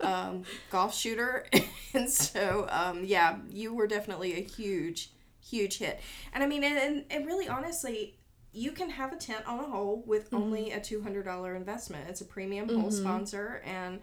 um, 0.00 0.44
golf 0.70 0.94
shooter? 0.94 1.46
and 1.94 2.08
so, 2.08 2.68
um, 2.70 3.04
yeah, 3.04 3.38
you 3.50 3.74
were 3.74 3.88
definitely 3.88 4.34
a 4.34 4.42
huge, 4.42 5.10
huge 5.44 5.78
hit. 5.78 6.00
And 6.32 6.44
I 6.44 6.46
mean, 6.46 6.62
and, 6.62 6.78
and, 6.78 7.04
and 7.10 7.26
really 7.26 7.48
honestly, 7.48 8.14
you 8.52 8.70
can 8.70 8.90
have 8.90 9.12
a 9.12 9.16
tent 9.16 9.44
on 9.46 9.58
a 9.58 9.64
hole 9.64 10.04
with 10.06 10.32
only 10.32 10.70
a 10.70 10.78
$200 10.78 11.56
investment. 11.56 12.08
It's 12.08 12.20
a 12.20 12.24
premium 12.24 12.68
hole 12.68 12.90
sponsor 12.92 13.60
and 13.66 13.98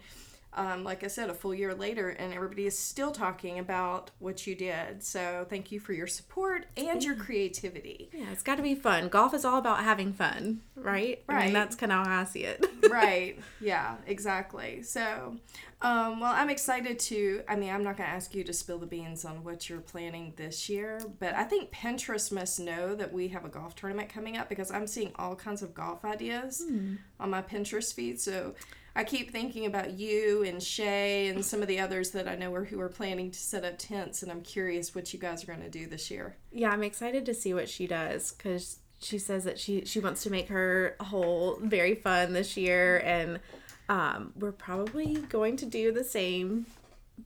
um, 0.56 0.84
like 0.84 1.02
I 1.02 1.08
said, 1.08 1.30
a 1.30 1.34
full 1.34 1.54
year 1.54 1.74
later, 1.74 2.10
and 2.10 2.32
everybody 2.32 2.66
is 2.66 2.78
still 2.78 3.10
talking 3.10 3.58
about 3.58 4.10
what 4.18 4.46
you 4.46 4.54
did. 4.54 5.02
So 5.02 5.46
thank 5.48 5.72
you 5.72 5.80
for 5.80 5.92
your 5.92 6.06
support 6.06 6.66
and 6.76 7.02
your 7.02 7.16
creativity. 7.16 8.10
Yeah, 8.12 8.30
it's 8.32 8.42
got 8.42 8.56
to 8.56 8.62
be 8.62 8.74
fun. 8.74 9.08
Golf 9.08 9.34
is 9.34 9.44
all 9.44 9.58
about 9.58 9.82
having 9.82 10.12
fun, 10.12 10.60
right? 10.76 11.22
Right. 11.28 11.36
I 11.42 11.44
mean, 11.46 11.52
that's 11.54 11.76
kind 11.76 11.92
of 11.92 12.06
how 12.06 12.20
I 12.20 12.24
see 12.24 12.44
it. 12.44 12.64
right. 12.90 13.38
Yeah, 13.60 13.96
exactly. 14.06 14.82
So, 14.82 15.36
um, 15.82 16.20
well, 16.20 16.32
I'm 16.34 16.50
excited 16.50 16.98
to. 17.00 17.42
I 17.48 17.56
mean, 17.56 17.70
I'm 17.70 17.82
not 17.84 17.96
going 17.96 18.08
to 18.08 18.14
ask 18.14 18.34
you 18.34 18.44
to 18.44 18.52
spill 18.52 18.78
the 18.78 18.86
beans 18.86 19.24
on 19.24 19.42
what 19.44 19.68
you're 19.68 19.80
planning 19.80 20.34
this 20.36 20.68
year, 20.68 21.00
but 21.18 21.34
I 21.34 21.44
think 21.44 21.72
Pinterest 21.72 22.30
must 22.32 22.60
know 22.60 22.94
that 22.94 23.12
we 23.12 23.28
have 23.28 23.44
a 23.44 23.48
golf 23.48 23.74
tournament 23.74 24.08
coming 24.08 24.36
up 24.36 24.48
because 24.48 24.70
I'm 24.70 24.86
seeing 24.86 25.12
all 25.16 25.34
kinds 25.36 25.62
of 25.62 25.74
golf 25.74 26.04
ideas 26.04 26.64
Hmm. 26.68 26.94
on 27.18 27.30
my 27.30 27.42
Pinterest 27.42 27.92
feed. 27.92 28.20
So, 28.20 28.54
I 28.96 29.02
keep 29.02 29.32
thinking 29.32 29.66
about 29.66 29.98
you 29.98 30.44
and 30.44 30.62
Shay 30.62 31.28
and 31.28 31.44
some 31.44 31.62
of 31.62 31.68
the 31.68 31.80
others 31.80 32.10
that 32.12 32.28
I 32.28 32.36
know 32.36 32.54
are 32.54 32.64
who 32.64 32.80
are 32.80 32.88
planning 32.88 33.30
to 33.32 33.38
set 33.38 33.64
up 33.64 33.76
tents, 33.76 34.22
and 34.22 34.30
I'm 34.30 34.42
curious 34.42 34.94
what 34.94 35.12
you 35.12 35.18
guys 35.18 35.42
are 35.42 35.48
going 35.48 35.62
to 35.62 35.68
do 35.68 35.86
this 35.86 36.10
year. 36.10 36.36
yeah, 36.52 36.70
I'm 36.70 36.84
excited 36.84 37.26
to 37.26 37.34
see 37.34 37.54
what 37.54 37.68
she 37.68 37.88
does 37.88 38.32
because 38.32 38.78
she 39.00 39.18
says 39.18 39.44
that 39.44 39.58
she 39.58 39.84
she 39.84 40.00
wants 40.00 40.22
to 40.22 40.30
make 40.30 40.48
her 40.48 40.96
whole 41.00 41.58
very 41.60 41.94
fun 41.94 42.32
this 42.32 42.56
year, 42.56 42.98
and 43.04 43.40
um, 43.88 44.32
we're 44.36 44.52
probably 44.52 45.16
going 45.28 45.56
to 45.58 45.66
do 45.66 45.92
the 45.92 46.04
same 46.04 46.66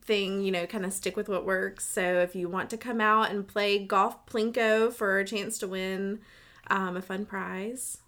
thing. 0.02 0.42
You 0.42 0.50
know, 0.50 0.66
kind 0.66 0.86
of 0.86 0.92
stick 0.92 1.16
with 1.16 1.28
what 1.28 1.44
works. 1.44 1.86
So 1.86 2.20
if 2.20 2.34
you 2.34 2.48
want 2.48 2.70
to 2.70 2.76
come 2.78 3.00
out 3.00 3.30
and 3.30 3.46
play 3.46 3.78
golf 3.84 4.26
plinko 4.26 4.92
for 4.92 5.18
a 5.18 5.24
chance 5.24 5.58
to 5.58 5.68
win 5.68 6.20
um, 6.68 6.96
a 6.96 7.02
fun 7.02 7.26
prize, 7.26 7.98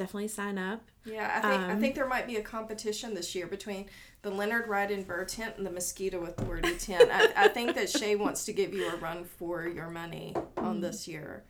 definitely 0.00 0.28
sign 0.28 0.58
up. 0.58 0.80
Yeah, 1.04 1.30
I 1.36 1.40
think 1.40 1.62
I 1.62 1.72
Um, 1.72 1.80
think 1.80 1.94
there 1.94 2.08
might 2.08 2.26
be 2.26 2.36
a 2.36 2.42
competition 2.42 3.14
this 3.14 3.34
year 3.34 3.46
between 3.46 3.86
the 4.22 4.30
Leonard 4.30 4.66
Ryden 4.66 5.06
Burr 5.06 5.24
tent 5.24 5.56
and 5.56 5.66
the 5.66 5.70
Mosquito 5.70 6.24
Authority 6.24 6.74
tent. 6.76 7.10
I, 7.12 7.44
I 7.44 7.48
think 7.48 7.74
that 7.76 7.88
Shay 7.88 8.16
wants 8.16 8.44
to 8.46 8.52
give 8.52 8.72
you 8.74 8.88
a 8.88 8.96
run 8.96 9.24
for 9.24 9.66
your 9.68 9.90
money 9.90 10.34
on 10.56 10.80
this 10.80 11.06
year. 11.06 11.44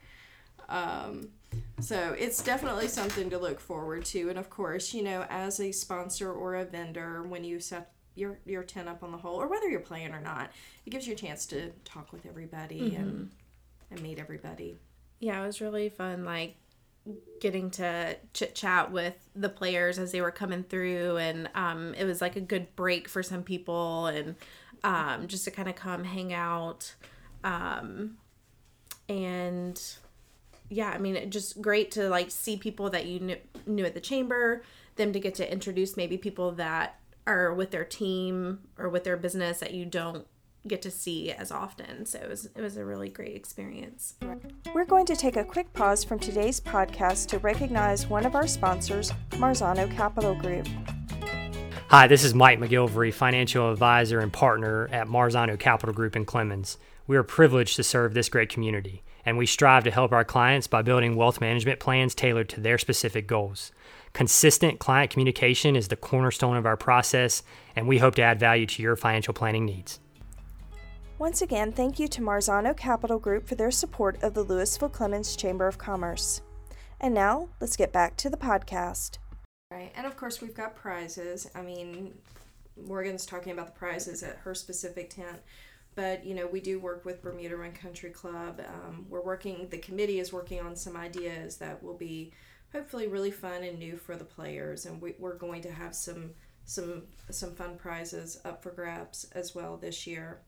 Um, 0.69 1.31
so 1.81 2.15
it's 2.19 2.43
definitely 2.43 2.89
something 2.89 3.31
to 3.31 3.39
look 3.39 3.61
forward 3.61 4.05
to. 4.07 4.29
And 4.29 4.39
of 4.39 4.51
course, 4.51 4.93
you 4.95 5.03
know, 5.03 5.27
as 5.31 5.59
a 5.61 5.73
sponsor 5.73 6.33
or 6.33 6.57
a 6.57 6.65
vendor, 6.65 7.23
when 7.23 7.45
you 7.45 7.61
set 7.61 7.93
your 8.17 8.39
your 8.45 8.65
tent 8.65 8.89
up 8.89 9.03
on 9.03 9.13
the 9.13 9.19
hole, 9.19 9.41
or 9.41 9.49
whether 9.49 9.69
you're 9.69 9.81
playing 9.81 10.13
or 10.13 10.21
not, 10.21 10.51
it 10.85 10.91
gives 10.91 11.07
you 11.07 11.13
a 11.13 11.17
chance 11.17 11.47
to 11.47 11.71
talk 11.85 12.13
with 12.13 12.27
everybody 12.27 12.95
and 12.97 13.31
and 13.91 14.03
meet 14.03 14.19
everybody. 14.19 14.79
Yeah, 15.21 15.43
it 15.43 15.47
was 15.47 15.61
really 15.61 15.89
fun, 15.89 16.25
like 16.25 16.57
getting 17.41 17.71
to 17.71 18.17
chit 18.35 18.55
chat 18.55 18.93
with 18.93 19.15
the 19.35 19.49
players 19.49 19.99
as 19.99 20.13
they 20.13 20.21
were 20.21 20.31
coming 20.31 20.63
through, 20.63 21.17
and 21.17 21.49
um, 21.55 21.95
it 21.95 22.05
was 22.05 22.21
like 22.21 22.37
a 22.37 22.41
good 22.41 22.75
break 22.77 23.09
for 23.09 23.23
some 23.23 23.43
people, 23.43 24.07
and 24.07 24.37
um, 24.85 25.27
just 25.27 25.45
to 25.45 25.51
kind 25.51 25.69
of 25.69 25.75
come 25.75 26.05
hang 26.05 26.33
out, 26.33 26.95
um, 27.45 28.17
and 29.09 29.81
yeah, 30.69 30.91
I 30.91 30.99
mean, 30.99 31.31
just 31.31 31.61
great 31.61 31.91
to 31.93 32.09
like 32.09 32.31
see 32.31 32.57
people 32.57 32.91
that 32.91 33.07
you 33.07 33.21
knew, 33.21 33.37
knew 33.67 33.85
at 33.85 33.95
the 33.95 34.01
chamber, 34.01 34.63
them 34.97 35.13
to 35.13 35.21
get 35.21 35.35
to 35.37 35.53
introduce 35.53 35.97
maybe 35.97 36.17
people 36.17 36.53
that 36.53 37.01
are 37.27 37.53
with 37.53 37.71
their 37.71 37.85
team 37.85 38.61
or 38.79 38.89
with 38.89 39.05
their 39.05 39.17
business 39.17 39.61
that 39.61 39.75
you 39.75 39.85
don't 39.85 40.27
get 40.67 40.83
to 40.83 40.91
see 40.91 41.33
as 41.33 41.51
often. 41.51 42.07
So 42.07 42.19
it 42.19 42.29
was 42.29 42.47
it 42.55 42.61
was 42.61 42.77
a 42.77 42.85
really 42.85 43.09
great 43.09 43.35
experience. 43.35 44.15
We're 44.75 44.85
going 44.85 45.07
to 45.07 45.17
take 45.17 45.37
a 45.37 45.45
quick 45.45 45.73
pause 45.73 46.05
from 46.05 46.19
today's 46.19 46.61
podcast 46.61 47.29
to 47.29 47.39
recognize 47.39 48.07
one 48.07 48.27
of 48.27 48.35
our 48.35 48.47
sponsors, 48.47 49.13
Marzano 49.31 49.91
Capital 49.95 50.35
Group. 50.35 50.67
Hi, 51.89 52.07
this 52.07 52.23
is 52.23 52.35
Mike 52.35 52.61
McGilvery, 52.61 53.13
financial 53.13 53.73
advisor 53.73 54.21
and 54.21 54.33
partner 54.33 54.89
at 54.93 55.09
Marzano 55.09 55.59
Capital 55.59 55.93
Group 55.93 56.15
in 56.15 56.25
Clemmons. 56.25 56.77
We 57.09 57.17
are 57.17 57.25
privileged 57.25 57.75
to 57.77 57.83
serve 57.83 58.15
this 58.15 58.29
great 58.29 58.49
community, 58.49 59.03
and 59.25 59.37
we 59.37 59.47
strive 59.47 59.83
to 59.83 59.91
help 59.91 60.13
our 60.13 60.25
clients 60.25 60.69
by 60.69 60.83
building 60.83 61.17
wealth 61.17 61.41
management 61.41 61.81
plans 61.81 62.15
tailored 62.15 62.49
to 62.51 62.61
their 62.61 62.79
specific 62.79 63.27
goals. 63.27 63.73
Consistent 64.13 64.79
client 64.79 65.11
communication 65.11 65.75
is 65.75 65.89
the 65.89 65.97
cornerstone 65.97 66.57
of 66.57 66.67
our 66.67 66.77
process, 66.77 67.43
and 67.75 67.89
we 67.89 67.99
hope 67.99 68.15
to 68.15 68.23
add 68.23 68.39
value 68.39 68.67
to 68.67 68.83
your 68.83 68.95
financial 68.95 69.35
planning 69.35 69.65
needs. 69.65 69.99
Once 71.21 71.43
again, 71.43 71.71
thank 71.71 71.99
you 71.99 72.09
to 72.09 72.23
Marzano 72.23 72.75
Capital 72.75 73.19
Group 73.19 73.47
for 73.47 73.55
their 73.55 73.71
support 73.71 74.17
of 74.23 74.33
the 74.33 74.43
Lewisville 74.43 74.91
Clemmons 74.91 75.37
Chamber 75.37 75.69
of 75.69 75.77
Commerce. 75.77 76.41
And 76.99 77.13
now, 77.13 77.51
let's 77.61 77.77
get 77.77 77.93
back 77.93 78.17
to 78.17 78.31
the 78.31 78.39
podcast. 78.39 79.19
Right, 79.71 79.93
and 79.95 80.07
of 80.07 80.17
course, 80.17 80.41
we've 80.41 80.55
got 80.55 80.75
prizes. 80.75 81.47
I 81.55 81.61
mean, 81.61 82.15
Morgan's 82.87 83.27
talking 83.27 83.53
about 83.53 83.67
the 83.67 83.79
prizes 83.79 84.23
at 84.23 84.39
her 84.39 84.55
specific 84.55 85.11
tent, 85.11 85.41
but 85.95 86.25
you 86.25 86.35
know, 86.35 86.47
we 86.47 86.59
do 86.59 86.81
work 86.81 87.05
with 87.05 87.21
Bermuda 87.21 87.55
Run 87.55 87.73
Country 87.73 88.09
Club. 88.09 88.63
Um, 88.67 89.05
we're 89.11 89.21
working, 89.21 89.69
the 89.69 89.77
committee 89.77 90.21
is 90.21 90.33
working 90.33 90.61
on 90.61 90.75
some 90.75 90.97
ideas 90.97 91.59
that 91.59 91.83
will 91.83 91.99
be 91.99 92.33
hopefully 92.73 93.09
really 93.09 93.31
fun 93.31 93.63
and 93.63 93.79
new 93.79 93.99
for 93.99 94.17
the 94.17 94.25
players, 94.25 94.87
and 94.87 95.03
we, 95.03 95.17
we're 95.19 95.37
going 95.37 95.61
to 95.61 95.71
have 95.71 95.95
some 95.95 96.31
some 96.65 97.03
some 97.31 97.53
fun 97.53 97.77
prizes 97.77 98.41
up 98.45 98.63
for 98.63 98.71
grabs 98.71 99.27
as 99.33 99.55
well 99.55 99.77
this 99.77 100.07
year. 100.07 100.41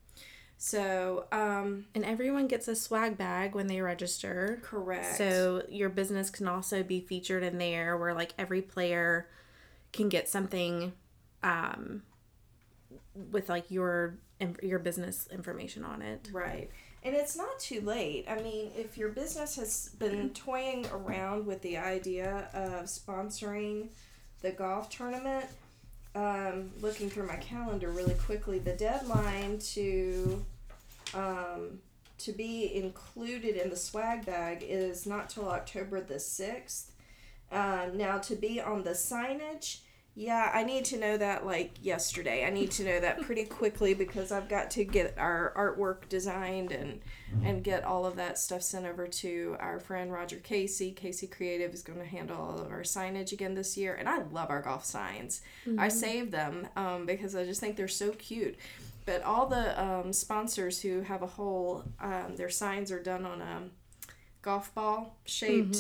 So, 0.65 1.25
um, 1.33 1.87
And 1.93 2.05
everyone 2.05 2.47
gets 2.47 2.69
a 2.69 2.77
swag 2.77 3.19
bag 3.19 3.57
when 3.57 3.67
they 3.67 3.81
register. 3.81 4.61
correct. 4.63 5.17
So 5.17 5.65
your 5.69 5.89
business 5.89 6.31
can 6.31 6.47
also 6.47 6.85
be 6.85 7.01
featured 7.01 7.43
in 7.43 7.59
there 7.59 7.97
where 7.99 8.15
like 8.15 8.33
every 8.39 8.63
player 8.63 9.27
can 9.93 10.09
get 10.09 10.29
something 10.29 10.93
um 11.43 12.03
with 13.33 13.49
like 13.49 13.73
your 13.73 14.15
your 14.63 14.79
business 14.79 15.27
information 15.33 15.83
on 15.83 16.01
it. 16.01 16.31
Right. 16.33 16.71
And 17.03 17.17
it's 17.17 17.37
not 17.37 17.59
too 17.59 17.81
late. 17.81 18.27
I 18.29 18.41
mean, 18.41 18.71
if 18.77 18.97
your 18.97 19.09
business 19.09 19.57
has 19.57 19.91
been 19.99 20.31
toying 20.31 20.87
around 20.93 21.45
with 21.45 21.61
the 21.63 21.77
idea 21.77 22.49
of 22.55 22.85
sponsoring 22.85 23.89
the 24.43 24.53
golf 24.53 24.91
tournament, 24.91 25.47
um, 26.15 26.71
looking 26.81 27.11
through 27.11 27.27
my 27.27 27.37
calendar 27.37 27.91
really 27.91 28.15
quickly, 28.15 28.61
the 28.61 28.75
deadline 28.75 29.59
to 29.59 30.45
um, 31.15 31.81
to 32.19 32.33
be 32.33 32.75
included 32.75 33.57
in 33.57 33.71
the 33.71 33.77
swag 33.77 34.25
bag 34.25 34.65
is 34.67 35.07
not 35.07 35.29
till 35.29 35.49
October 35.49 36.01
the 36.01 36.21
sixth. 36.21 36.93
Um, 37.51 37.97
now 37.97 38.19
to 38.19 38.35
be 38.35 38.61
on 38.61 38.83
the 38.85 38.91
signage, 38.91 39.81
yeah, 40.15 40.51
I 40.53 40.63
need 40.63 40.85
to 40.87 40.99
know 40.99 41.17
that 41.17 41.47
like 41.47 41.73
yesterday. 41.81 42.45
I 42.45 42.51
need 42.51 42.71
to 42.73 42.85
know 42.85 43.01
that 43.01 43.21
pretty 43.23 43.45
quickly 43.45 43.95
because 43.95 44.31
I've 44.31 44.49
got 44.49 44.71
to 44.73 44.85
get 44.85 45.15
our 45.19 45.53
artwork 45.57 46.09
designed 46.09 46.71
and 46.71 47.01
and 47.43 47.65
get 47.65 47.83
all 47.83 48.05
of 48.05 48.17
that 48.17 48.39
stuff 48.39 48.63
sent 48.63 48.85
over 48.85 49.07
to 49.07 49.57
our 49.59 49.81
friend 49.81 50.13
Roger 50.13 50.37
Casey. 50.37 50.93
Casey 50.93 51.27
Creative 51.27 51.73
is 51.73 51.83
going 51.83 51.99
to 51.99 52.05
handle 52.05 52.37
all 52.37 52.61
of 52.61 52.71
our 52.71 52.83
signage 52.83 53.33
again 53.33 53.55
this 53.55 53.77
year, 53.77 53.95
and 53.95 54.07
I 54.07 54.23
love 54.25 54.51
our 54.51 54.61
golf 54.61 54.85
signs. 54.85 55.41
I 55.79 55.89
save 55.89 56.31
them 56.31 56.69
um, 56.77 57.07
because 57.07 57.35
I 57.35 57.45
just 57.45 57.61
think 57.61 57.77
they're 57.77 57.89
so 57.89 58.11
cute. 58.13 58.57
But 59.05 59.23
all 59.23 59.47
the 59.47 59.83
um, 59.83 60.13
sponsors 60.13 60.81
who 60.81 61.01
have 61.01 61.23
a 61.23 61.27
whole, 61.27 61.85
um, 62.01 62.37
their 62.37 62.51
signs 62.51 62.93
are 62.93 63.03
done 63.03 63.27
on 63.27 63.41
a 63.41 63.63
golf 64.43 64.75
ball 64.75 65.17
shaped 65.25 65.79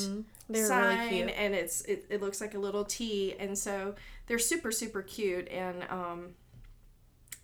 They're 0.48 0.66
sign 0.66 1.10
really 1.10 1.32
and 1.34 1.54
it's 1.54 1.82
it, 1.82 2.06
it 2.08 2.22
looks 2.22 2.40
like 2.40 2.54
a 2.54 2.58
little 2.58 2.84
T 2.84 3.34
and 3.38 3.58
so 3.58 3.96
they're 4.26 4.38
super 4.38 4.70
super 4.70 5.02
cute 5.02 5.48
and 5.48 5.82
um, 5.90 6.34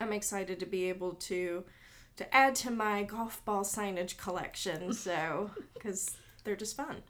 I'm 0.00 0.12
excited 0.12 0.60
to 0.60 0.66
be 0.66 0.88
able 0.88 1.14
to 1.14 1.64
to 2.16 2.34
add 2.34 2.54
to 2.56 2.70
my 2.70 3.02
golf 3.02 3.44
ball 3.44 3.64
signage 3.64 4.16
collection 4.16 4.92
so 4.92 5.50
because 5.74 6.16
they're 6.44 6.56
just 6.56 6.76
fun 6.76 7.02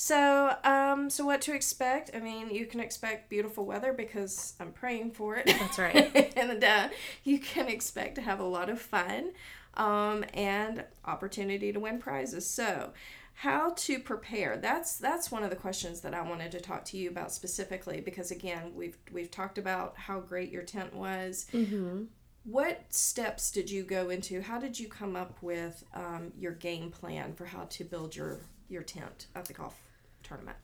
so 0.00 0.54
um 0.62 1.10
so 1.10 1.24
what 1.24 1.40
to 1.40 1.52
expect 1.52 2.12
I 2.14 2.20
mean 2.20 2.50
you 2.50 2.66
can 2.66 2.78
expect 2.78 3.28
beautiful 3.28 3.64
weather 3.64 3.92
because 3.92 4.54
I'm 4.60 4.70
praying 4.70 5.10
for 5.10 5.34
it 5.34 5.46
That's 5.46 5.78
right. 5.78 6.32
and 6.36 6.62
uh, 6.62 6.88
you 7.24 7.40
can 7.40 7.66
expect 7.68 8.14
to 8.14 8.20
have 8.20 8.38
a 8.38 8.44
lot 8.44 8.70
of 8.70 8.80
fun 8.80 9.32
um, 9.74 10.24
and 10.34 10.84
opportunity 11.04 11.72
to 11.72 11.80
win 11.80 11.98
prizes. 11.98 12.46
So, 12.46 12.92
how 13.34 13.70
to 13.76 14.00
prepare? 14.00 14.56
That's 14.56 14.98
that's 14.98 15.30
one 15.30 15.44
of 15.44 15.50
the 15.50 15.56
questions 15.56 16.00
that 16.00 16.14
I 16.14 16.22
wanted 16.22 16.50
to 16.52 16.60
talk 16.60 16.84
to 16.86 16.96
you 16.96 17.08
about 17.08 17.32
specifically 17.32 18.00
because 18.00 18.30
again, 18.30 18.72
we've 18.74 18.98
we've 19.12 19.30
talked 19.30 19.58
about 19.58 19.96
how 19.96 20.20
great 20.20 20.50
your 20.50 20.62
tent 20.62 20.94
was. 20.94 21.46
Mm-hmm. 21.52 22.04
What 22.44 22.84
steps 22.88 23.50
did 23.50 23.70
you 23.70 23.82
go 23.82 24.10
into? 24.10 24.40
How 24.42 24.58
did 24.58 24.78
you 24.80 24.88
come 24.88 25.14
up 25.14 25.42
with 25.42 25.84
um, 25.94 26.32
your 26.38 26.52
game 26.52 26.90
plan 26.90 27.34
for 27.34 27.46
how 27.46 27.64
to 27.70 27.84
build 27.84 28.16
your 28.16 28.40
your 28.68 28.82
tent 28.82 29.26
at 29.34 29.44
the 29.44 29.52
golf 29.52 29.87
tournament? 30.28 30.56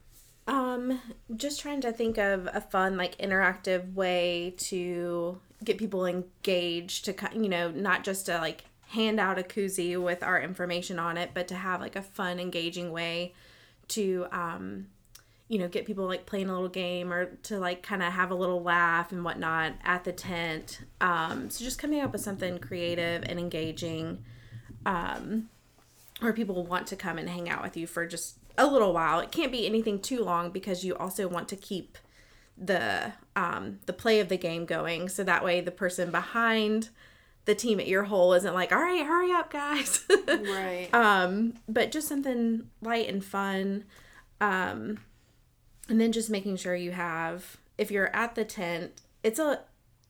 Um, 0.46 1.00
just 1.34 1.60
trying 1.60 1.80
to 1.80 1.92
think 1.92 2.18
of 2.18 2.48
a 2.52 2.60
fun, 2.60 2.96
like 2.98 3.16
interactive 3.16 3.94
way 3.94 4.54
to 4.58 5.40
get 5.64 5.78
people 5.78 6.04
engaged 6.04 7.06
to, 7.06 7.14
you 7.32 7.48
know, 7.48 7.70
not 7.70 8.04
just 8.04 8.26
to 8.26 8.36
like 8.38 8.64
hand 8.88 9.18
out 9.18 9.38
a 9.38 9.42
koozie 9.42 10.00
with 10.00 10.22
our 10.22 10.40
information 10.40 10.98
on 10.98 11.16
it, 11.16 11.30
but 11.32 11.48
to 11.48 11.54
have 11.54 11.80
like 11.80 11.96
a 11.96 12.02
fun, 12.02 12.38
engaging 12.38 12.92
way 12.92 13.32
to, 13.88 14.26
um, 14.32 14.86
you 15.48 15.58
know, 15.58 15.68
get 15.68 15.86
people 15.86 16.06
like 16.06 16.26
playing 16.26 16.48
a 16.48 16.52
little 16.52 16.68
game 16.68 17.12
or 17.12 17.26
to 17.44 17.58
like 17.58 17.82
kind 17.82 18.02
of 18.02 18.12
have 18.12 18.30
a 18.30 18.34
little 18.34 18.62
laugh 18.62 19.12
and 19.12 19.24
whatnot 19.24 19.72
at 19.82 20.04
the 20.04 20.12
tent. 20.12 20.80
Um, 21.00 21.48
so 21.48 21.64
just 21.64 21.78
coming 21.78 22.00
up 22.00 22.12
with 22.12 22.20
something 22.20 22.58
creative 22.58 23.22
and 23.24 23.38
engaging, 23.38 24.24
um, 24.84 25.48
where 26.20 26.32
people 26.32 26.64
want 26.64 26.86
to 26.88 26.96
come 26.96 27.18
and 27.18 27.28
hang 27.28 27.48
out 27.48 27.62
with 27.62 27.76
you 27.76 27.86
for 27.86 28.06
just 28.06 28.36
a 28.56 28.66
little 28.66 28.92
while. 28.92 29.20
It 29.20 29.30
can't 29.30 29.52
be 29.52 29.66
anything 29.66 30.00
too 30.00 30.22
long 30.22 30.50
because 30.50 30.84
you 30.84 30.94
also 30.94 31.28
want 31.28 31.48
to 31.48 31.56
keep 31.56 31.98
the 32.56 33.12
um, 33.34 33.80
the 33.86 33.92
play 33.92 34.20
of 34.20 34.28
the 34.28 34.36
game 34.36 34.64
going, 34.64 35.08
so 35.08 35.24
that 35.24 35.44
way 35.44 35.60
the 35.60 35.70
person 35.70 36.10
behind 36.10 36.90
the 37.46 37.54
team 37.54 37.78
at 37.78 37.88
your 37.88 38.04
hole 38.04 38.32
isn't 38.32 38.54
like, 38.54 38.72
all 38.72 38.78
right, 38.78 39.04
hurry 39.04 39.32
up, 39.32 39.50
guys. 39.50 40.04
right. 40.28 40.88
Um, 40.92 41.54
but 41.68 41.90
just 41.90 42.08
something 42.08 42.70
light 42.80 43.08
and 43.08 43.22
fun. 43.22 43.84
Um, 44.40 44.98
and 45.88 46.00
then 46.00 46.12
just 46.12 46.30
making 46.30 46.56
sure 46.56 46.74
you 46.74 46.92
have 46.92 47.56
if 47.78 47.90
you're 47.90 48.14
at 48.14 48.34
the 48.34 48.44
tent 48.44 49.02
it's 49.22 49.38
a 49.38 49.60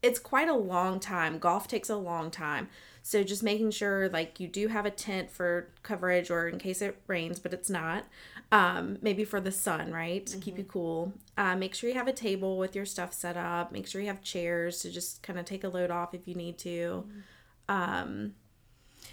it's 0.02 0.18
quite 0.18 0.48
a 0.48 0.54
long 0.54 1.00
time 1.00 1.38
golf 1.38 1.66
takes 1.66 1.88
a 1.88 1.96
long 1.96 2.30
time 2.30 2.68
so 3.06 3.22
just 3.22 3.42
making 3.42 3.70
sure 3.70 4.08
like 4.08 4.40
you 4.40 4.48
do 4.48 4.68
have 4.68 4.86
a 4.86 4.90
tent 4.90 5.30
for 5.30 5.68
coverage 5.82 6.30
or 6.30 6.48
in 6.48 6.58
case 6.58 6.80
it 6.80 6.98
rains 7.06 7.38
but 7.38 7.52
it's 7.52 7.68
not 7.68 8.04
um, 8.50 8.98
maybe 9.02 9.24
for 9.24 9.40
the 9.40 9.52
sun 9.52 9.92
right 9.92 10.24
mm-hmm. 10.26 10.40
keep 10.40 10.56
you 10.56 10.64
cool 10.64 11.12
uh, 11.36 11.54
make 11.54 11.74
sure 11.74 11.88
you 11.90 11.94
have 11.94 12.08
a 12.08 12.12
table 12.12 12.56
with 12.56 12.74
your 12.74 12.86
stuff 12.86 13.12
set 13.12 13.36
up 13.36 13.70
make 13.70 13.86
sure 13.86 14.00
you 14.00 14.06
have 14.06 14.22
chairs 14.22 14.80
to 14.80 14.90
just 14.90 15.22
kind 15.22 15.38
of 15.38 15.44
take 15.44 15.62
a 15.62 15.68
load 15.68 15.90
off 15.90 16.14
if 16.14 16.26
you 16.26 16.34
need 16.34 16.56
to 16.56 17.04
mm-hmm. 17.06 17.74
um, 17.74 18.34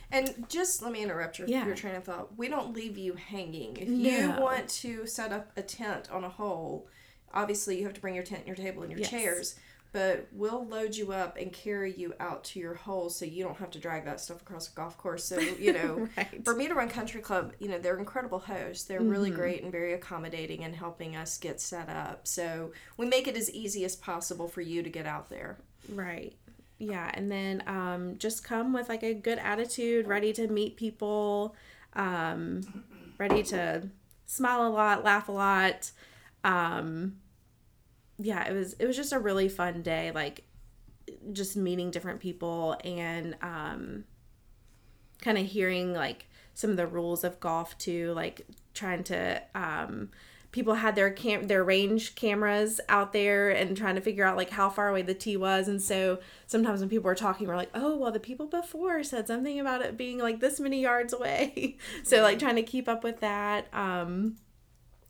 and 0.10 0.46
just 0.48 0.82
let 0.82 0.92
me 0.92 1.04
interrupt 1.04 1.38
your, 1.38 1.48
yeah. 1.48 1.66
your 1.66 1.76
train 1.76 1.96
of 1.96 2.04
thought. 2.04 2.38
We 2.38 2.48
don't 2.48 2.74
leave 2.74 2.98
you 2.98 3.14
hanging. 3.14 3.78
If 3.78 3.88
no. 3.88 4.10
you 4.10 4.32
want 4.42 4.68
to 4.70 5.06
set 5.06 5.32
up 5.32 5.52
a 5.58 5.62
tent 5.62 6.10
on 6.12 6.24
a 6.24 6.30
hole, 6.30 6.88
obviously 7.34 7.78
you 7.78 7.86
have 7.86 7.94
to 7.94 8.02
bring 8.02 8.16
your 8.16 8.24
tent, 8.24 8.46
your 8.46 8.56
table, 8.56 8.84
and 8.84 8.92
your 8.92 9.00
yes. 9.02 9.10
chairs. 9.10 9.56
But 9.94 10.28
we'll 10.32 10.66
load 10.66 10.96
you 10.96 11.12
up 11.12 11.36
and 11.38 11.52
carry 11.52 11.94
you 11.94 12.14
out 12.20 12.46
to 12.46 12.60
your 12.60 12.76
hole 12.76 13.10
so 13.10 13.26
you 13.26 13.44
don't 13.44 13.58
have 13.58 13.72
to 13.72 13.80
drag 13.80 14.06
that 14.06 14.22
stuff 14.22 14.42
across 14.42 14.72
a 14.72 14.76
golf 14.76 14.98
course. 14.98 15.26
So, 15.26 15.40
you 15.40 15.74
know, 15.74 16.08
right. 16.16 16.44
Bermuda 16.44 16.76
Run 16.76 16.88
Country 16.88 17.20
Club, 17.20 17.54
you 17.60 17.68
know, 17.68 17.78
they're 17.78 18.00
incredible 18.00 18.40
hosts. 18.40 18.86
They're 18.86 19.02
mm-hmm. 19.02 19.10
really 19.10 19.32
great 19.32 19.64
and 19.64 19.72
very 19.72 19.94
accommodating 19.94 20.64
and 20.64 20.74
helping 20.74 21.18
us 21.18 21.38
get 21.38 21.60
set 21.60 21.90
up. 21.90 22.26
So 22.26 22.72
we 22.96 23.06
make 23.06 23.28
it 23.28 23.36
as 23.36 23.52
easy 23.52 23.84
as 23.84 23.96
possible 23.96 24.48
for 24.48 24.62
you 24.62 24.82
to 24.82 24.90
get 24.90 25.06
out 25.06 25.30
there. 25.30 25.58
Right 25.90 26.36
yeah 26.82 27.12
and 27.14 27.32
then 27.32 27.64
um, 27.68 28.18
just 28.18 28.44
come 28.44 28.74
with 28.74 28.90
like 28.90 29.04
a 29.04 29.14
good 29.14 29.38
attitude 29.38 30.08
ready 30.08 30.34
to 30.34 30.48
meet 30.48 30.76
people 30.76 31.56
um, 31.94 32.62
ready 33.20 33.44
to 33.44 33.88
smile 34.26 34.68
a 34.68 34.70
lot 34.70 35.04
laugh 35.04 35.30
a 35.30 35.32
lot 35.32 35.92
um, 36.44 37.16
yeah 38.22 38.48
it 38.48 38.54
was 38.54 38.74
it 38.74 38.86
was 38.86 38.96
just 38.96 39.14
a 39.14 39.20
really 39.20 39.50
fun 39.50 39.82
day 39.82 40.12
like 40.14 40.44
just 41.32 41.56
meeting 41.56 41.92
different 41.92 42.20
people 42.20 42.78
and 42.84 43.36
um, 43.42 44.04
kind 45.22 45.38
of 45.38 45.46
hearing 45.46 45.94
like 45.94 46.28
some 46.54 46.70
of 46.70 46.78
the 46.78 46.88
rules 46.88 47.24
of 47.24 47.40
golf 47.40 47.78
too 47.78 48.12
like 48.14 48.46
trying 48.74 49.04
to 49.04 49.42
um, 49.56 50.10
people 50.52 50.76
had 50.76 50.96
their 50.96 51.10
cam 51.10 51.48
their 51.48 51.64
range 51.64 52.16
cameras 52.16 52.82
out 52.90 53.14
there 53.14 53.50
and 53.50 53.78
trying 53.78 53.96
to 53.96 54.02
figure 54.02 54.26
out 54.26 54.38
like 54.38 54.50
how 54.50 54.70
far 54.70 54.90
away 54.90 55.02
the 55.02 55.14
tee 55.14 55.38
was. 55.38 55.68
And 55.68 55.82
so 55.82 56.20
sometimes 56.48 56.82
when 56.82 56.90
people 56.90 57.06
were 57.06 57.16
talking 57.16 57.48
we're 57.48 57.56
like 57.56 57.72
oh 57.74 57.96
well 57.98 58.12
the 58.12 58.20
people 58.20 58.48
before 58.48 59.04
said 59.04 59.28
something 59.28 59.60
about 59.60 59.82
it 59.82 59.98
being 59.98 60.20
like 60.20 60.40
this 60.40 60.60
many 60.60 60.82
yards 60.82 61.14
away. 61.14 61.78
So 62.04 62.22
like 62.22 62.40
trying 62.40 62.56
to 62.56 62.64
keep 62.64 62.88
up 62.90 63.04
with 63.04 63.20
that 63.22 63.68
um 63.74 64.38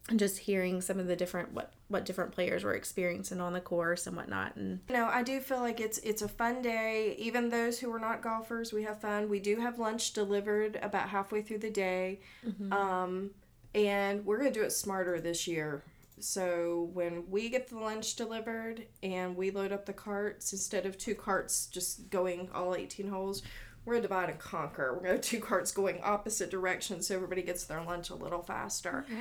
and 0.09 0.19
just 0.19 0.39
hearing 0.39 0.81
some 0.81 0.99
of 0.99 1.07
the 1.07 1.15
different 1.15 1.53
what 1.53 1.73
what 1.87 2.05
different 2.05 2.31
players 2.31 2.63
were 2.63 2.73
experiencing 2.73 3.39
on 3.39 3.53
the 3.53 3.61
course 3.61 4.07
and 4.07 4.15
whatnot 4.15 4.55
and 4.55 4.79
you 4.89 4.95
know 4.95 5.05
i 5.05 5.21
do 5.21 5.39
feel 5.39 5.59
like 5.59 5.79
it's 5.79 5.99
it's 5.99 6.21
a 6.21 6.27
fun 6.27 6.61
day 6.61 7.15
even 7.19 7.49
those 7.49 7.79
who 7.79 7.91
are 7.93 7.99
not 7.99 8.21
golfers 8.21 8.73
we 8.73 8.83
have 8.83 8.99
fun 8.99 9.29
we 9.29 9.39
do 9.39 9.57
have 9.57 9.77
lunch 9.77 10.11
delivered 10.13 10.79
about 10.81 11.09
halfway 11.09 11.41
through 11.41 11.59
the 11.59 11.69
day 11.69 12.19
mm-hmm. 12.45 12.73
um 12.73 13.29
and 13.73 14.25
we're 14.25 14.37
going 14.37 14.51
to 14.51 14.59
do 14.59 14.65
it 14.65 14.71
smarter 14.71 15.19
this 15.19 15.47
year. 15.47 15.83
So 16.19 16.89
when 16.93 17.29
we 17.29 17.49
get 17.49 17.69
the 17.69 17.79
lunch 17.79 18.15
delivered 18.15 18.85
and 19.01 19.35
we 19.35 19.49
load 19.49 19.71
up 19.71 19.85
the 19.85 19.93
carts, 19.93 20.53
instead 20.53 20.85
of 20.85 20.97
two 20.97 21.15
carts 21.15 21.67
just 21.67 22.09
going 22.09 22.49
all 22.53 22.75
18 22.75 23.07
holes, 23.07 23.41
we're 23.85 23.93
going 23.93 24.03
to 24.03 24.07
divide 24.07 24.29
and 24.29 24.37
conquer. 24.37 24.93
We're 24.93 24.99
going 24.99 25.09
to 25.09 25.15
have 25.15 25.21
two 25.21 25.39
carts 25.39 25.71
going 25.71 25.99
opposite 26.03 26.51
directions 26.51 27.07
so 27.07 27.15
everybody 27.15 27.41
gets 27.41 27.63
their 27.63 27.81
lunch 27.83 28.11
a 28.11 28.15
little 28.15 28.43
faster. 28.43 29.05
Yeah. 29.09 29.17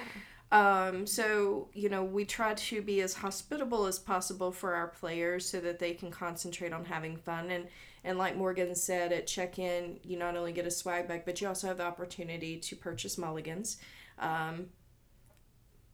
Um, 0.52 1.06
so, 1.06 1.68
you 1.72 1.88
know, 1.88 2.02
we 2.02 2.24
try 2.24 2.54
to 2.54 2.82
be 2.82 3.00
as 3.02 3.14
hospitable 3.14 3.86
as 3.86 3.98
possible 3.98 4.50
for 4.50 4.74
our 4.74 4.88
players 4.88 5.46
so 5.46 5.60
that 5.60 5.78
they 5.78 5.92
can 5.92 6.10
concentrate 6.10 6.72
on 6.72 6.84
having 6.84 7.16
fun. 7.16 7.50
And, 7.50 7.68
and 8.02 8.18
like 8.18 8.36
Morgan 8.36 8.74
said 8.74 9.12
at 9.12 9.26
check 9.26 9.58
in, 9.58 10.00
you 10.02 10.18
not 10.18 10.36
only 10.36 10.52
get 10.52 10.66
a 10.66 10.70
swag 10.70 11.06
bag, 11.06 11.22
but 11.24 11.40
you 11.40 11.46
also 11.46 11.68
have 11.68 11.76
the 11.76 11.84
opportunity 11.84 12.58
to 12.58 12.74
purchase 12.74 13.16
mulligans. 13.16 13.76
Um, 14.18 14.70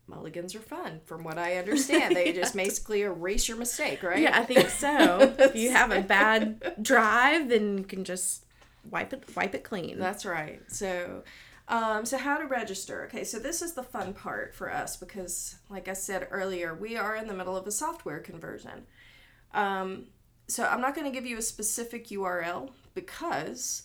mulligans 0.07 0.55
are 0.55 0.61
fun, 0.61 1.01
from 1.05 1.23
what 1.23 1.37
I 1.37 1.57
understand. 1.59 2.17
They 2.17 2.33
just 2.33 2.57
basically 2.57 3.03
erase 3.03 3.49
your 3.49 3.59
mistake, 3.59 4.03
right? 4.03 4.23
Yeah, 4.23 4.39
I 4.39 4.45
think 4.45 4.69
so. 4.71 5.35
if 5.39 5.55
you 5.55 5.71
have 5.71 5.93
a 5.93 6.01
bad 6.01 6.77
drive, 6.83 7.51
then 7.51 7.77
you 7.77 7.85
can 7.85 8.05
just 8.05 8.47
wipe 8.91 9.13
it 9.13 9.25
wipe 9.37 9.55
it 9.55 9.65
clean. 9.65 9.99
That's 9.99 10.25
right. 10.25 10.63
So. 10.69 11.25
Um, 11.69 12.05
so 12.05 12.17
how 12.17 12.39
to 12.39 12.47
register? 12.47 13.05
Okay, 13.07 13.25
so 13.25 13.39
this 13.39 13.61
is 13.61 13.73
the 13.73 13.83
fun 13.83 14.15
part 14.15 14.55
for 14.55 14.73
us 14.73 14.97
because, 14.97 15.57
like 15.69 15.89
I 15.89 15.95
said 15.95 16.29
earlier, 16.31 16.75
we 16.75 16.97
are 16.97 17.17
in 17.17 17.27
the 17.27 17.35
middle 17.35 17.57
of 17.57 17.67
a 17.67 17.73
software 17.73 18.21
conversion. 18.21 18.87
Um, 19.53 20.07
so 20.49 20.65
I'm 20.65 20.81
not 20.81 20.95
going 20.95 21.07
to 21.07 21.13
give 21.13 21.27
you 21.27 21.39
a 21.39 21.43
specific 21.43 22.07
URL 22.09 22.71
because 22.95 23.83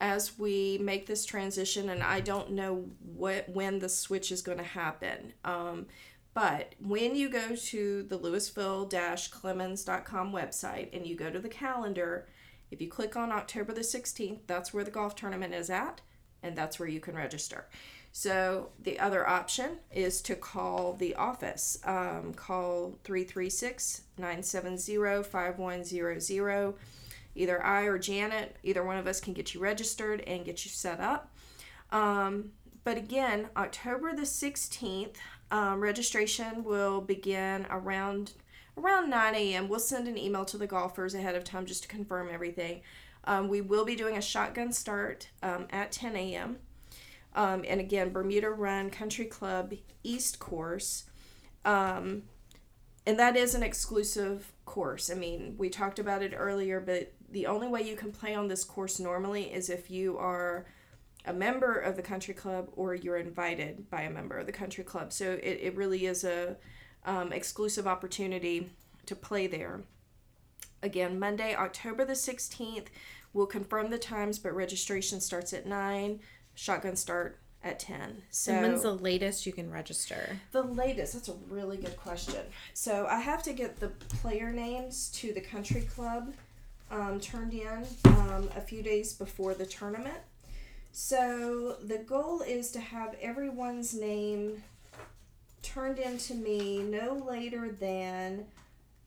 as 0.00 0.38
we 0.38 0.78
make 0.82 1.06
this 1.06 1.24
transition, 1.24 1.88
and 1.88 2.02
I 2.02 2.20
don't 2.20 2.50
know 2.50 2.90
what 3.00 3.48
when 3.48 3.78
the 3.78 3.88
switch 3.88 4.30
is 4.30 4.42
going 4.42 4.58
to 4.58 4.64
happen. 4.64 5.32
Um, 5.44 5.86
but 6.34 6.74
when 6.80 7.14
you 7.14 7.30
go 7.30 7.54
to 7.54 8.02
the 8.02 8.18
Lewisville-Clemmons.com 8.18 10.32
website 10.32 10.88
and 10.92 11.06
you 11.06 11.16
go 11.16 11.30
to 11.30 11.38
the 11.38 11.48
calendar, 11.48 12.26
if 12.72 12.82
you 12.82 12.88
click 12.88 13.14
on 13.16 13.30
October 13.30 13.72
the 13.72 13.82
16th, 13.82 14.40
that's 14.46 14.74
where 14.74 14.82
the 14.82 14.90
golf 14.90 15.14
tournament 15.14 15.54
is 15.54 15.70
at, 15.70 16.00
and 16.44 16.56
that's 16.56 16.78
where 16.78 16.88
you 16.88 17.00
can 17.00 17.16
register. 17.16 17.66
So 18.12 18.68
the 18.80 19.00
other 19.00 19.28
option 19.28 19.78
is 19.92 20.20
to 20.22 20.36
call 20.36 20.92
the 20.92 21.16
office. 21.16 21.80
Um, 21.84 22.32
call 22.34 22.96
336 23.02 24.02
970 24.18 25.24
5100 25.24 26.74
Either 27.36 27.64
I 27.64 27.82
or 27.82 27.98
Janet, 27.98 28.56
either 28.62 28.84
one 28.84 28.96
of 28.96 29.08
us 29.08 29.20
can 29.20 29.32
get 29.32 29.52
you 29.52 29.60
registered 29.60 30.20
and 30.20 30.44
get 30.44 30.64
you 30.64 30.70
set 30.70 31.00
up. 31.00 31.34
Um, 31.90 32.52
but 32.84 32.96
again, 32.96 33.48
October 33.56 34.14
the 34.14 34.22
16th, 34.22 35.16
um, 35.50 35.80
registration 35.80 36.62
will 36.62 37.00
begin 37.00 37.66
around 37.70 38.32
around 38.76 39.08
9 39.08 39.34
a.m. 39.34 39.68
We'll 39.68 39.80
send 39.80 40.08
an 40.08 40.18
email 40.18 40.44
to 40.46 40.58
the 40.58 40.66
golfers 40.66 41.14
ahead 41.14 41.34
of 41.34 41.44
time 41.44 41.66
just 41.66 41.82
to 41.82 41.88
confirm 41.88 42.28
everything. 42.30 42.82
Um, 43.26 43.48
we 43.48 43.60
will 43.60 43.84
be 43.84 43.96
doing 43.96 44.16
a 44.16 44.22
shotgun 44.22 44.72
start 44.72 45.28
um, 45.42 45.66
at 45.70 45.92
10 45.92 46.16
a.m. 46.16 46.58
Um, 47.34 47.64
and 47.66 47.80
again, 47.80 48.12
Bermuda 48.12 48.50
Run 48.50 48.90
Country 48.90 49.24
Club 49.24 49.74
East 50.02 50.38
course. 50.38 51.04
Um, 51.64 52.24
and 53.06 53.18
that 53.18 53.36
is 53.36 53.54
an 53.54 53.62
exclusive 53.62 54.52
course. 54.64 55.10
I 55.10 55.14
mean, 55.14 55.56
we 55.58 55.68
talked 55.68 55.98
about 55.98 56.22
it 56.22 56.34
earlier, 56.36 56.80
but 56.80 57.12
the 57.30 57.46
only 57.46 57.68
way 57.68 57.82
you 57.82 57.96
can 57.96 58.12
play 58.12 58.34
on 58.34 58.48
this 58.48 58.64
course 58.64 58.98
normally 58.98 59.52
is 59.52 59.68
if 59.68 59.90
you 59.90 60.16
are 60.18 60.66
a 61.26 61.32
member 61.32 61.74
of 61.74 61.96
the 61.96 62.02
country 62.02 62.34
club 62.34 62.68
or 62.76 62.94
you're 62.94 63.16
invited 63.16 63.88
by 63.90 64.02
a 64.02 64.10
member 64.10 64.38
of 64.38 64.46
the 64.46 64.52
country 64.52 64.84
club. 64.84 65.12
So 65.12 65.32
it, 65.42 65.58
it 65.62 65.76
really 65.76 66.06
is 66.06 66.24
a 66.24 66.56
um, 67.04 67.32
exclusive 67.32 67.86
opportunity 67.86 68.70
to 69.06 69.16
play 69.16 69.46
there. 69.46 69.82
Again, 70.84 71.18
Monday, 71.18 71.54
October 71.54 72.04
the 72.04 72.12
16th, 72.12 72.88
we'll 73.32 73.46
confirm 73.46 73.88
the 73.88 73.96
times, 73.96 74.38
but 74.38 74.54
registration 74.54 75.18
starts 75.18 75.54
at 75.54 75.64
9, 75.64 76.20
shotgun 76.54 76.94
start 76.94 77.38
at 77.62 77.78
10. 77.78 78.22
So 78.28 78.52
and 78.52 78.60
when's 78.60 78.82
the 78.82 78.92
latest 78.92 79.46
you 79.46 79.54
can 79.54 79.70
register? 79.70 80.38
The 80.52 80.62
latest, 80.62 81.14
that's 81.14 81.30
a 81.30 81.36
really 81.48 81.78
good 81.78 81.96
question. 81.96 82.42
So 82.74 83.06
I 83.06 83.20
have 83.20 83.42
to 83.44 83.54
get 83.54 83.80
the 83.80 83.88
player 83.88 84.52
names 84.52 85.08
to 85.14 85.32
the 85.32 85.40
country 85.40 85.80
club 85.80 86.34
um, 86.90 87.18
turned 87.18 87.54
in 87.54 87.86
um, 88.04 88.50
a 88.54 88.60
few 88.60 88.82
days 88.82 89.14
before 89.14 89.54
the 89.54 89.64
tournament. 89.64 90.18
So 90.92 91.76
the 91.82 91.96
goal 91.96 92.42
is 92.42 92.70
to 92.72 92.80
have 92.80 93.16
everyone's 93.22 93.94
name 93.94 94.62
turned 95.62 95.98
in 95.98 96.18
to 96.18 96.34
me 96.34 96.82
no 96.82 97.14
later 97.26 97.70
than 97.70 98.44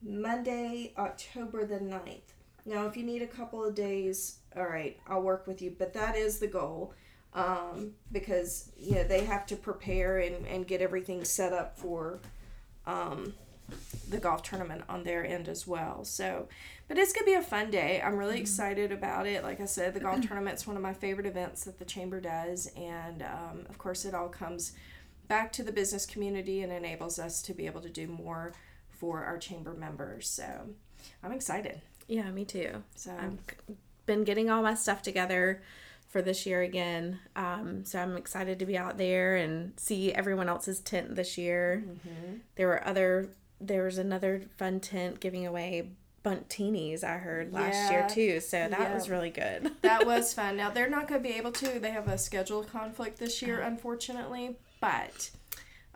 Monday, 0.02 0.94
October 0.98 1.66
the 1.66 1.80
9th. 1.80 2.34
Now, 2.66 2.86
if 2.86 2.98
you 2.98 3.04
need 3.04 3.22
a 3.22 3.28
couple 3.28 3.64
of 3.64 3.76
days, 3.76 4.40
all 4.56 4.66
right, 4.66 5.00
I'll 5.08 5.22
work 5.22 5.48
with 5.48 5.62
you, 5.62 5.74
but 5.78 5.94
that 5.94 6.16
is 6.16 6.40
the 6.40 6.48
goal 6.48 6.94
um, 7.34 7.92
because 8.12 8.72
you 8.78 8.96
know 8.96 9.04
they 9.04 9.24
have 9.26 9.46
to 9.48 9.56
prepare 9.56 10.18
and, 10.20 10.46
and 10.48 10.68
get 10.68 10.82
everything 10.82 11.24
set 11.24 11.54
up 11.54 11.78
for 11.78 12.20
um, 12.86 13.34
the 14.10 14.18
golf 14.18 14.44
tournament 14.44 14.84
on 14.90 15.04
their 15.04 15.26
end 15.26 15.48
as 15.48 15.68
well. 15.68 16.04
So, 16.04 16.48
but 16.88 16.98
it's 16.98 17.14
gonna 17.14 17.26
be 17.26 17.36
a 17.36 17.42
fun 17.42 17.70
day. 17.70 18.02
I'm 18.04 18.18
really 18.18 18.40
excited 18.40 18.92
about 18.92 19.28
it. 19.28 19.44
Like 19.44 19.62
I 19.62 19.66
said, 19.66 19.94
the 19.94 20.00
golf 20.00 20.22
tournament's 20.28 20.66
one 20.68 20.76
of 20.76 20.82
my 20.82 20.94
favorite 20.94 21.28
events 21.28 21.64
that 21.66 21.80
the 21.80 21.86
chamber 21.86 22.20
does, 22.20 22.70
and 22.76 23.22
um, 23.22 23.66
of 23.70 23.78
course, 23.78 24.04
it 24.04 24.14
all 24.14 24.30
comes 24.30 24.74
back 25.28 25.52
to 25.54 25.64
the 25.64 25.72
business 25.72 26.06
community 26.06 26.62
and 26.62 26.72
enables 26.72 27.20
us 27.20 27.42
to 27.44 27.54
be 27.54 27.66
able 27.66 27.82
to 27.82 27.90
do 27.90 28.08
more 28.08 28.54
for 28.98 29.24
our 29.24 29.38
chamber 29.38 29.74
members. 29.74 30.28
So, 30.30 30.70
I'm 31.24 31.32
excited. 31.32 31.82
Yeah, 32.08 32.30
me 32.32 32.46
too. 32.46 32.84
So, 32.96 33.12
I've 33.12 33.38
been 34.06 34.24
getting 34.24 34.50
all 34.50 34.62
my 34.62 34.74
stuff 34.76 35.02
together 35.02 35.62
for 36.10 36.22
this 36.22 36.46
year 36.46 36.62
again. 36.62 37.20
Um, 37.36 37.84
so 37.84 38.00
I'm 38.00 38.16
excited 38.16 38.60
to 38.60 38.66
be 38.66 38.78
out 38.78 38.98
there 38.98 39.36
and 39.36 39.74
see 39.78 40.14
everyone 40.14 40.48
else's 40.48 40.80
tent 40.80 41.16
this 41.16 41.38
year. 41.38 41.84
There 42.56 42.68
were 42.68 42.88
other. 42.88 43.30
There 43.60 43.84
was 43.84 43.98
another 43.98 44.44
fun 44.58 44.80
tent 44.80 45.20
giving 45.20 45.46
away 45.46 45.90
bundtinis. 46.24 47.04
I 47.04 47.18
heard 47.18 47.52
last 47.54 47.92
year 47.92 48.08
too. 48.10 48.40
So 48.40 48.58
that 48.70 48.80
Yeah. 48.80 48.94
was 48.94 49.10
really 49.10 49.30
good. 49.32 49.72
that 49.82 50.06
was 50.06 50.34
fun. 50.34 50.56
Now 50.58 50.70
they're 50.70 50.90
not 50.90 51.08
going 51.08 51.22
to 51.22 51.28
be 51.30 51.36
able 51.36 51.52
to. 51.54 51.80
They 51.80 51.92
have 51.92 52.08
a 52.08 52.18
schedule 52.18 52.64
conflict 52.64 53.18
this 53.18 53.42
year, 53.42 53.60
Uh-huh. 53.60 53.68
unfortunately. 53.70 54.58
But 54.80 55.32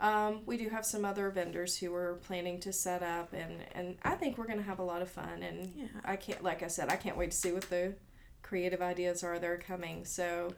um, 0.02 0.42
we 0.46 0.58
do 0.58 0.68
have 0.70 0.86
some 0.86 1.06
other 1.06 1.30
vendors 1.30 1.78
who 1.78 1.94
are 1.94 2.16
planning 2.24 2.60
to 2.62 2.74
set 2.74 3.04
up, 3.04 3.32
and 3.34 3.64
and 3.74 3.98
I 4.04 4.16
think 4.16 4.38
we're 4.38 4.48
going 4.48 4.58
to 4.58 4.66
have 4.66 4.80
a 4.80 4.84
lot 4.84 5.02
of 5.02 5.10
fun. 5.10 5.44
And 5.44 5.72
Yeah. 5.76 5.86
I 6.04 6.16
can't, 6.18 6.44
like 6.44 6.64
I 6.64 6.68
said, 6.68 6.90
I 6.90 6.98
can't 6.98 7.16
wait 7.16 7.32
to 7.32 7.38
see 7.38 7.52
what 7.54 7.70
the 7.70 7.94
creative 8.42 8.82
ideas 8.82 9.24
are 9.24 9.40
that 9.40 9.50
are 9.50 9.58
coming. 9.58 10.04
So. 10.04 10.54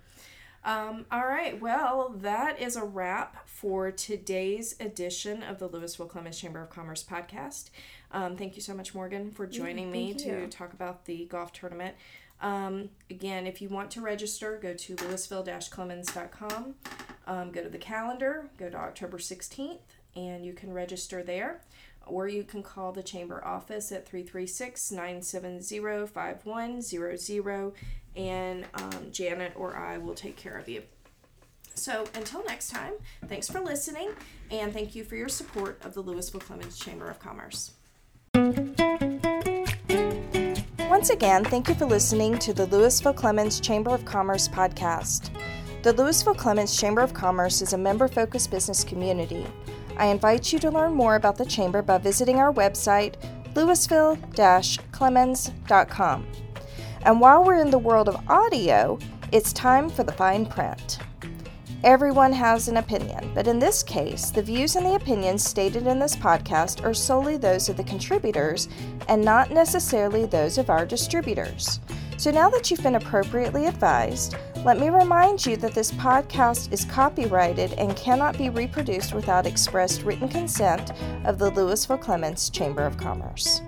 Um, 0.66 1.06
all 1.12 1.26
right, 1.28 1.60
well, 1.62 2.16
that 2.22 2.58
is 2.58 2.78
a 2.78 2.86
wrap 2.86 3.50
for 3.50 3.92
today's 3.92 4.78
edition 4.80 5.44
of 5.44 5.60
the 5.60 5.68
Lewisville 5.68 6.08
Clemmons 6.08 6.40
Chamber 6.40 6.62
of 6.62 6.70
Commerce 6.70 7.04
podcast. 7.04 7.70
Um, 8.12 8.38
thank 8.38 8.56
you 8.56 8.62
so 8.62 8.74
much, 8.74 8.96
Morgan, 8.96 9.30
for 9.30 9.46
joining 9.46 9.92
me 9.92 10.14
thank 10.14 10.24
to 10.24 10.48
talk 10.48 10.72
about 10.72 11.04
the 11.04 11.26
golf 11.26 11.52
tournament. 11.52 11.98
Um, 12.40 12.92
again, 13.10 13.46
if 13.46 13.62
you 13.62 13.68
want 13.68 13.92
to 13.92 14.00
register, 14.00 14.58
go 14.62 14.74
to 14.74 14.96
lewisville-clemmons.com. 14.96 16.76
Um, 17.26 17.52
go 17.52 17.64
to 17.64 17.70
the 17.70 17.78
calendar, 17.78 18.50
go 18.58 18.70
to 18.70 18.78
October 18.78 19.18
16th, 19.18 19.80
and 20.16 20.46
you 20.46 20.54
can 20.54 20.74
register 20.74 21.24
there. 21.24 21.62
Or 22.06 22.28
you 22.28 22.44
can 22.44 22.64
call 22.64 22.92
the 22.92 23.02
chamber 23.02 23.44
office 23.46 23.92
at 23.94 24.06
336 24.06 24.92
970 24.92 26.08
5100, 26.08 27.74
and 28.18 28.66
um, 28.74 29.08
Janet 29.12 29.54
or 29.56 29.78
I 29.78 29.98
will 29.98 30.14
take 30.14 30.36
care 30.36 30.58
of 30.58 30.68
you. 30.68 30.84
So 31.76 32.06
until 32.14 32.44
next 32.46 32.70
time, 32.70 32.94
thanks 33.28 33.50
for 33.50 33.60
listening, 33.60 34.12
and 34.52 34.74
thank 34.74 34.96
you 34.96 35.04
for 35.04 35.16
your 35.16 35.30
support 35.30 35.80
of 35.84 35.94
the 35.94 36.04
Lewisville 36.04 36.42
Clemmons 36.42 36.78
Chamber 36.78 37.10
of 37.10 37.20
Commerce. 37.20 37.72
Once 40.90 41.10
again, 41.10 41.44
thank 41.44 41.68
you 41.68 41.74
for 41.76 41.86
listening 41.86 42.38
to 42.38 42.54
the 42.54 42.68
Lewisville 42.68 43.16
Clemmons 43.16 43.60
Chamber 43.60 43.96
of 43.96 44.06
Commerce 44.06 44.48
podcast. 44.48 45.32
The 45.84 45.94
Lewisville 45.94 46.38
Clemmons 46.38 46.80
Chamber 46.80 47.02
of 47.02 47.14
Commerce 47.14 47.62
is 47.62 47.74
a 47.74 47.78
member 47.78 48.08
focused 48.08 48.50
business 48.50 48.86
community. 48.86 49.46
I 49.98 50.06
invite 50.06 50.54
you 50.54 50.60
to 50.60 50.72
learn 50.72 50.94
more 50.94 51.16
about 51.16 51.38
the 51.38 51.46
Chamber 51.46 51.82
by 51.82 51.98
visiting 51.98 52.38
our 52.38 52.54
website, 52.54 53.16
lewisville 53.54 54.16
clemmons.com. 54.94 56.28
And 57.02 57.20
while 57.20 57.44
we're 57.44 57.60
in 57.60 57.70
the 57.70 57.78
world 57.78 58.08
of 58.08 58.30
audio, 58.30 58.98
it's 59.34 59.52
time 59.52 59.90
for 59.90 60.06
the 60.06 60.14
fine 60.14 60.46
print. 60.46 61.00
Everyone 61.84 62.32
has 62.32 62.70
an 62.70 62.78
opinion, 62.78 63.34
but 63.36 63.50
in 63.50 63.60
this 63.60 63.84
case, 63.84 64.30
the 64.30 64.42
views 64.42 64.78
and 64.78 64.86
the 64.86 64.96
opinions 64.96 65.44
stated 65.44 65.86
in 65.86 66.00
this 66.00 66.16
podcast 66.16 66.82
are 66.86 66.94
solely 66.94 67.36
those 67.36 67.68
of 67.68 67.76
the 67.76 67.84
contributors 67.84 68.70
and 69.10 69.22
not 69.22 69.52
necessarily 69.52 70.26
those 70.26 70.58
of 70.58 70.70
our 70.70 70.86
distributors. 70.86 71.82
So 72.24 72.32
now 72.32 72.50
that 72.52 72.72
you've 72.72 72.82
been 72.82 72.96
appropriately 72.96 73.66
advised, 73.66 74.38
let 74.64 74.80
me 74.80 74.88
remind 74.88 75.46
you 75.46 75.58
that 75.58 75.74
this 75.74 75.92
podcast 75.92 76.72
is 76.72 76.86
copyrighted 76.86 77.74
and 77.74 77.98
cannot 77.98 78.38
be 78.38 78.50
reproduced 78.50 79.14
without 79.14 79.46
expressed 79.46 80.04
written 80.04 80.30
consent 80.30 80.92
of 81.26 81.38
the 81.38 81.52
Lewisville 81.52 82.00
Clemmons 82.00 82.50
Chamber 82.50 82.86
of 82.86 82.96
Commerce. 82.96 83.62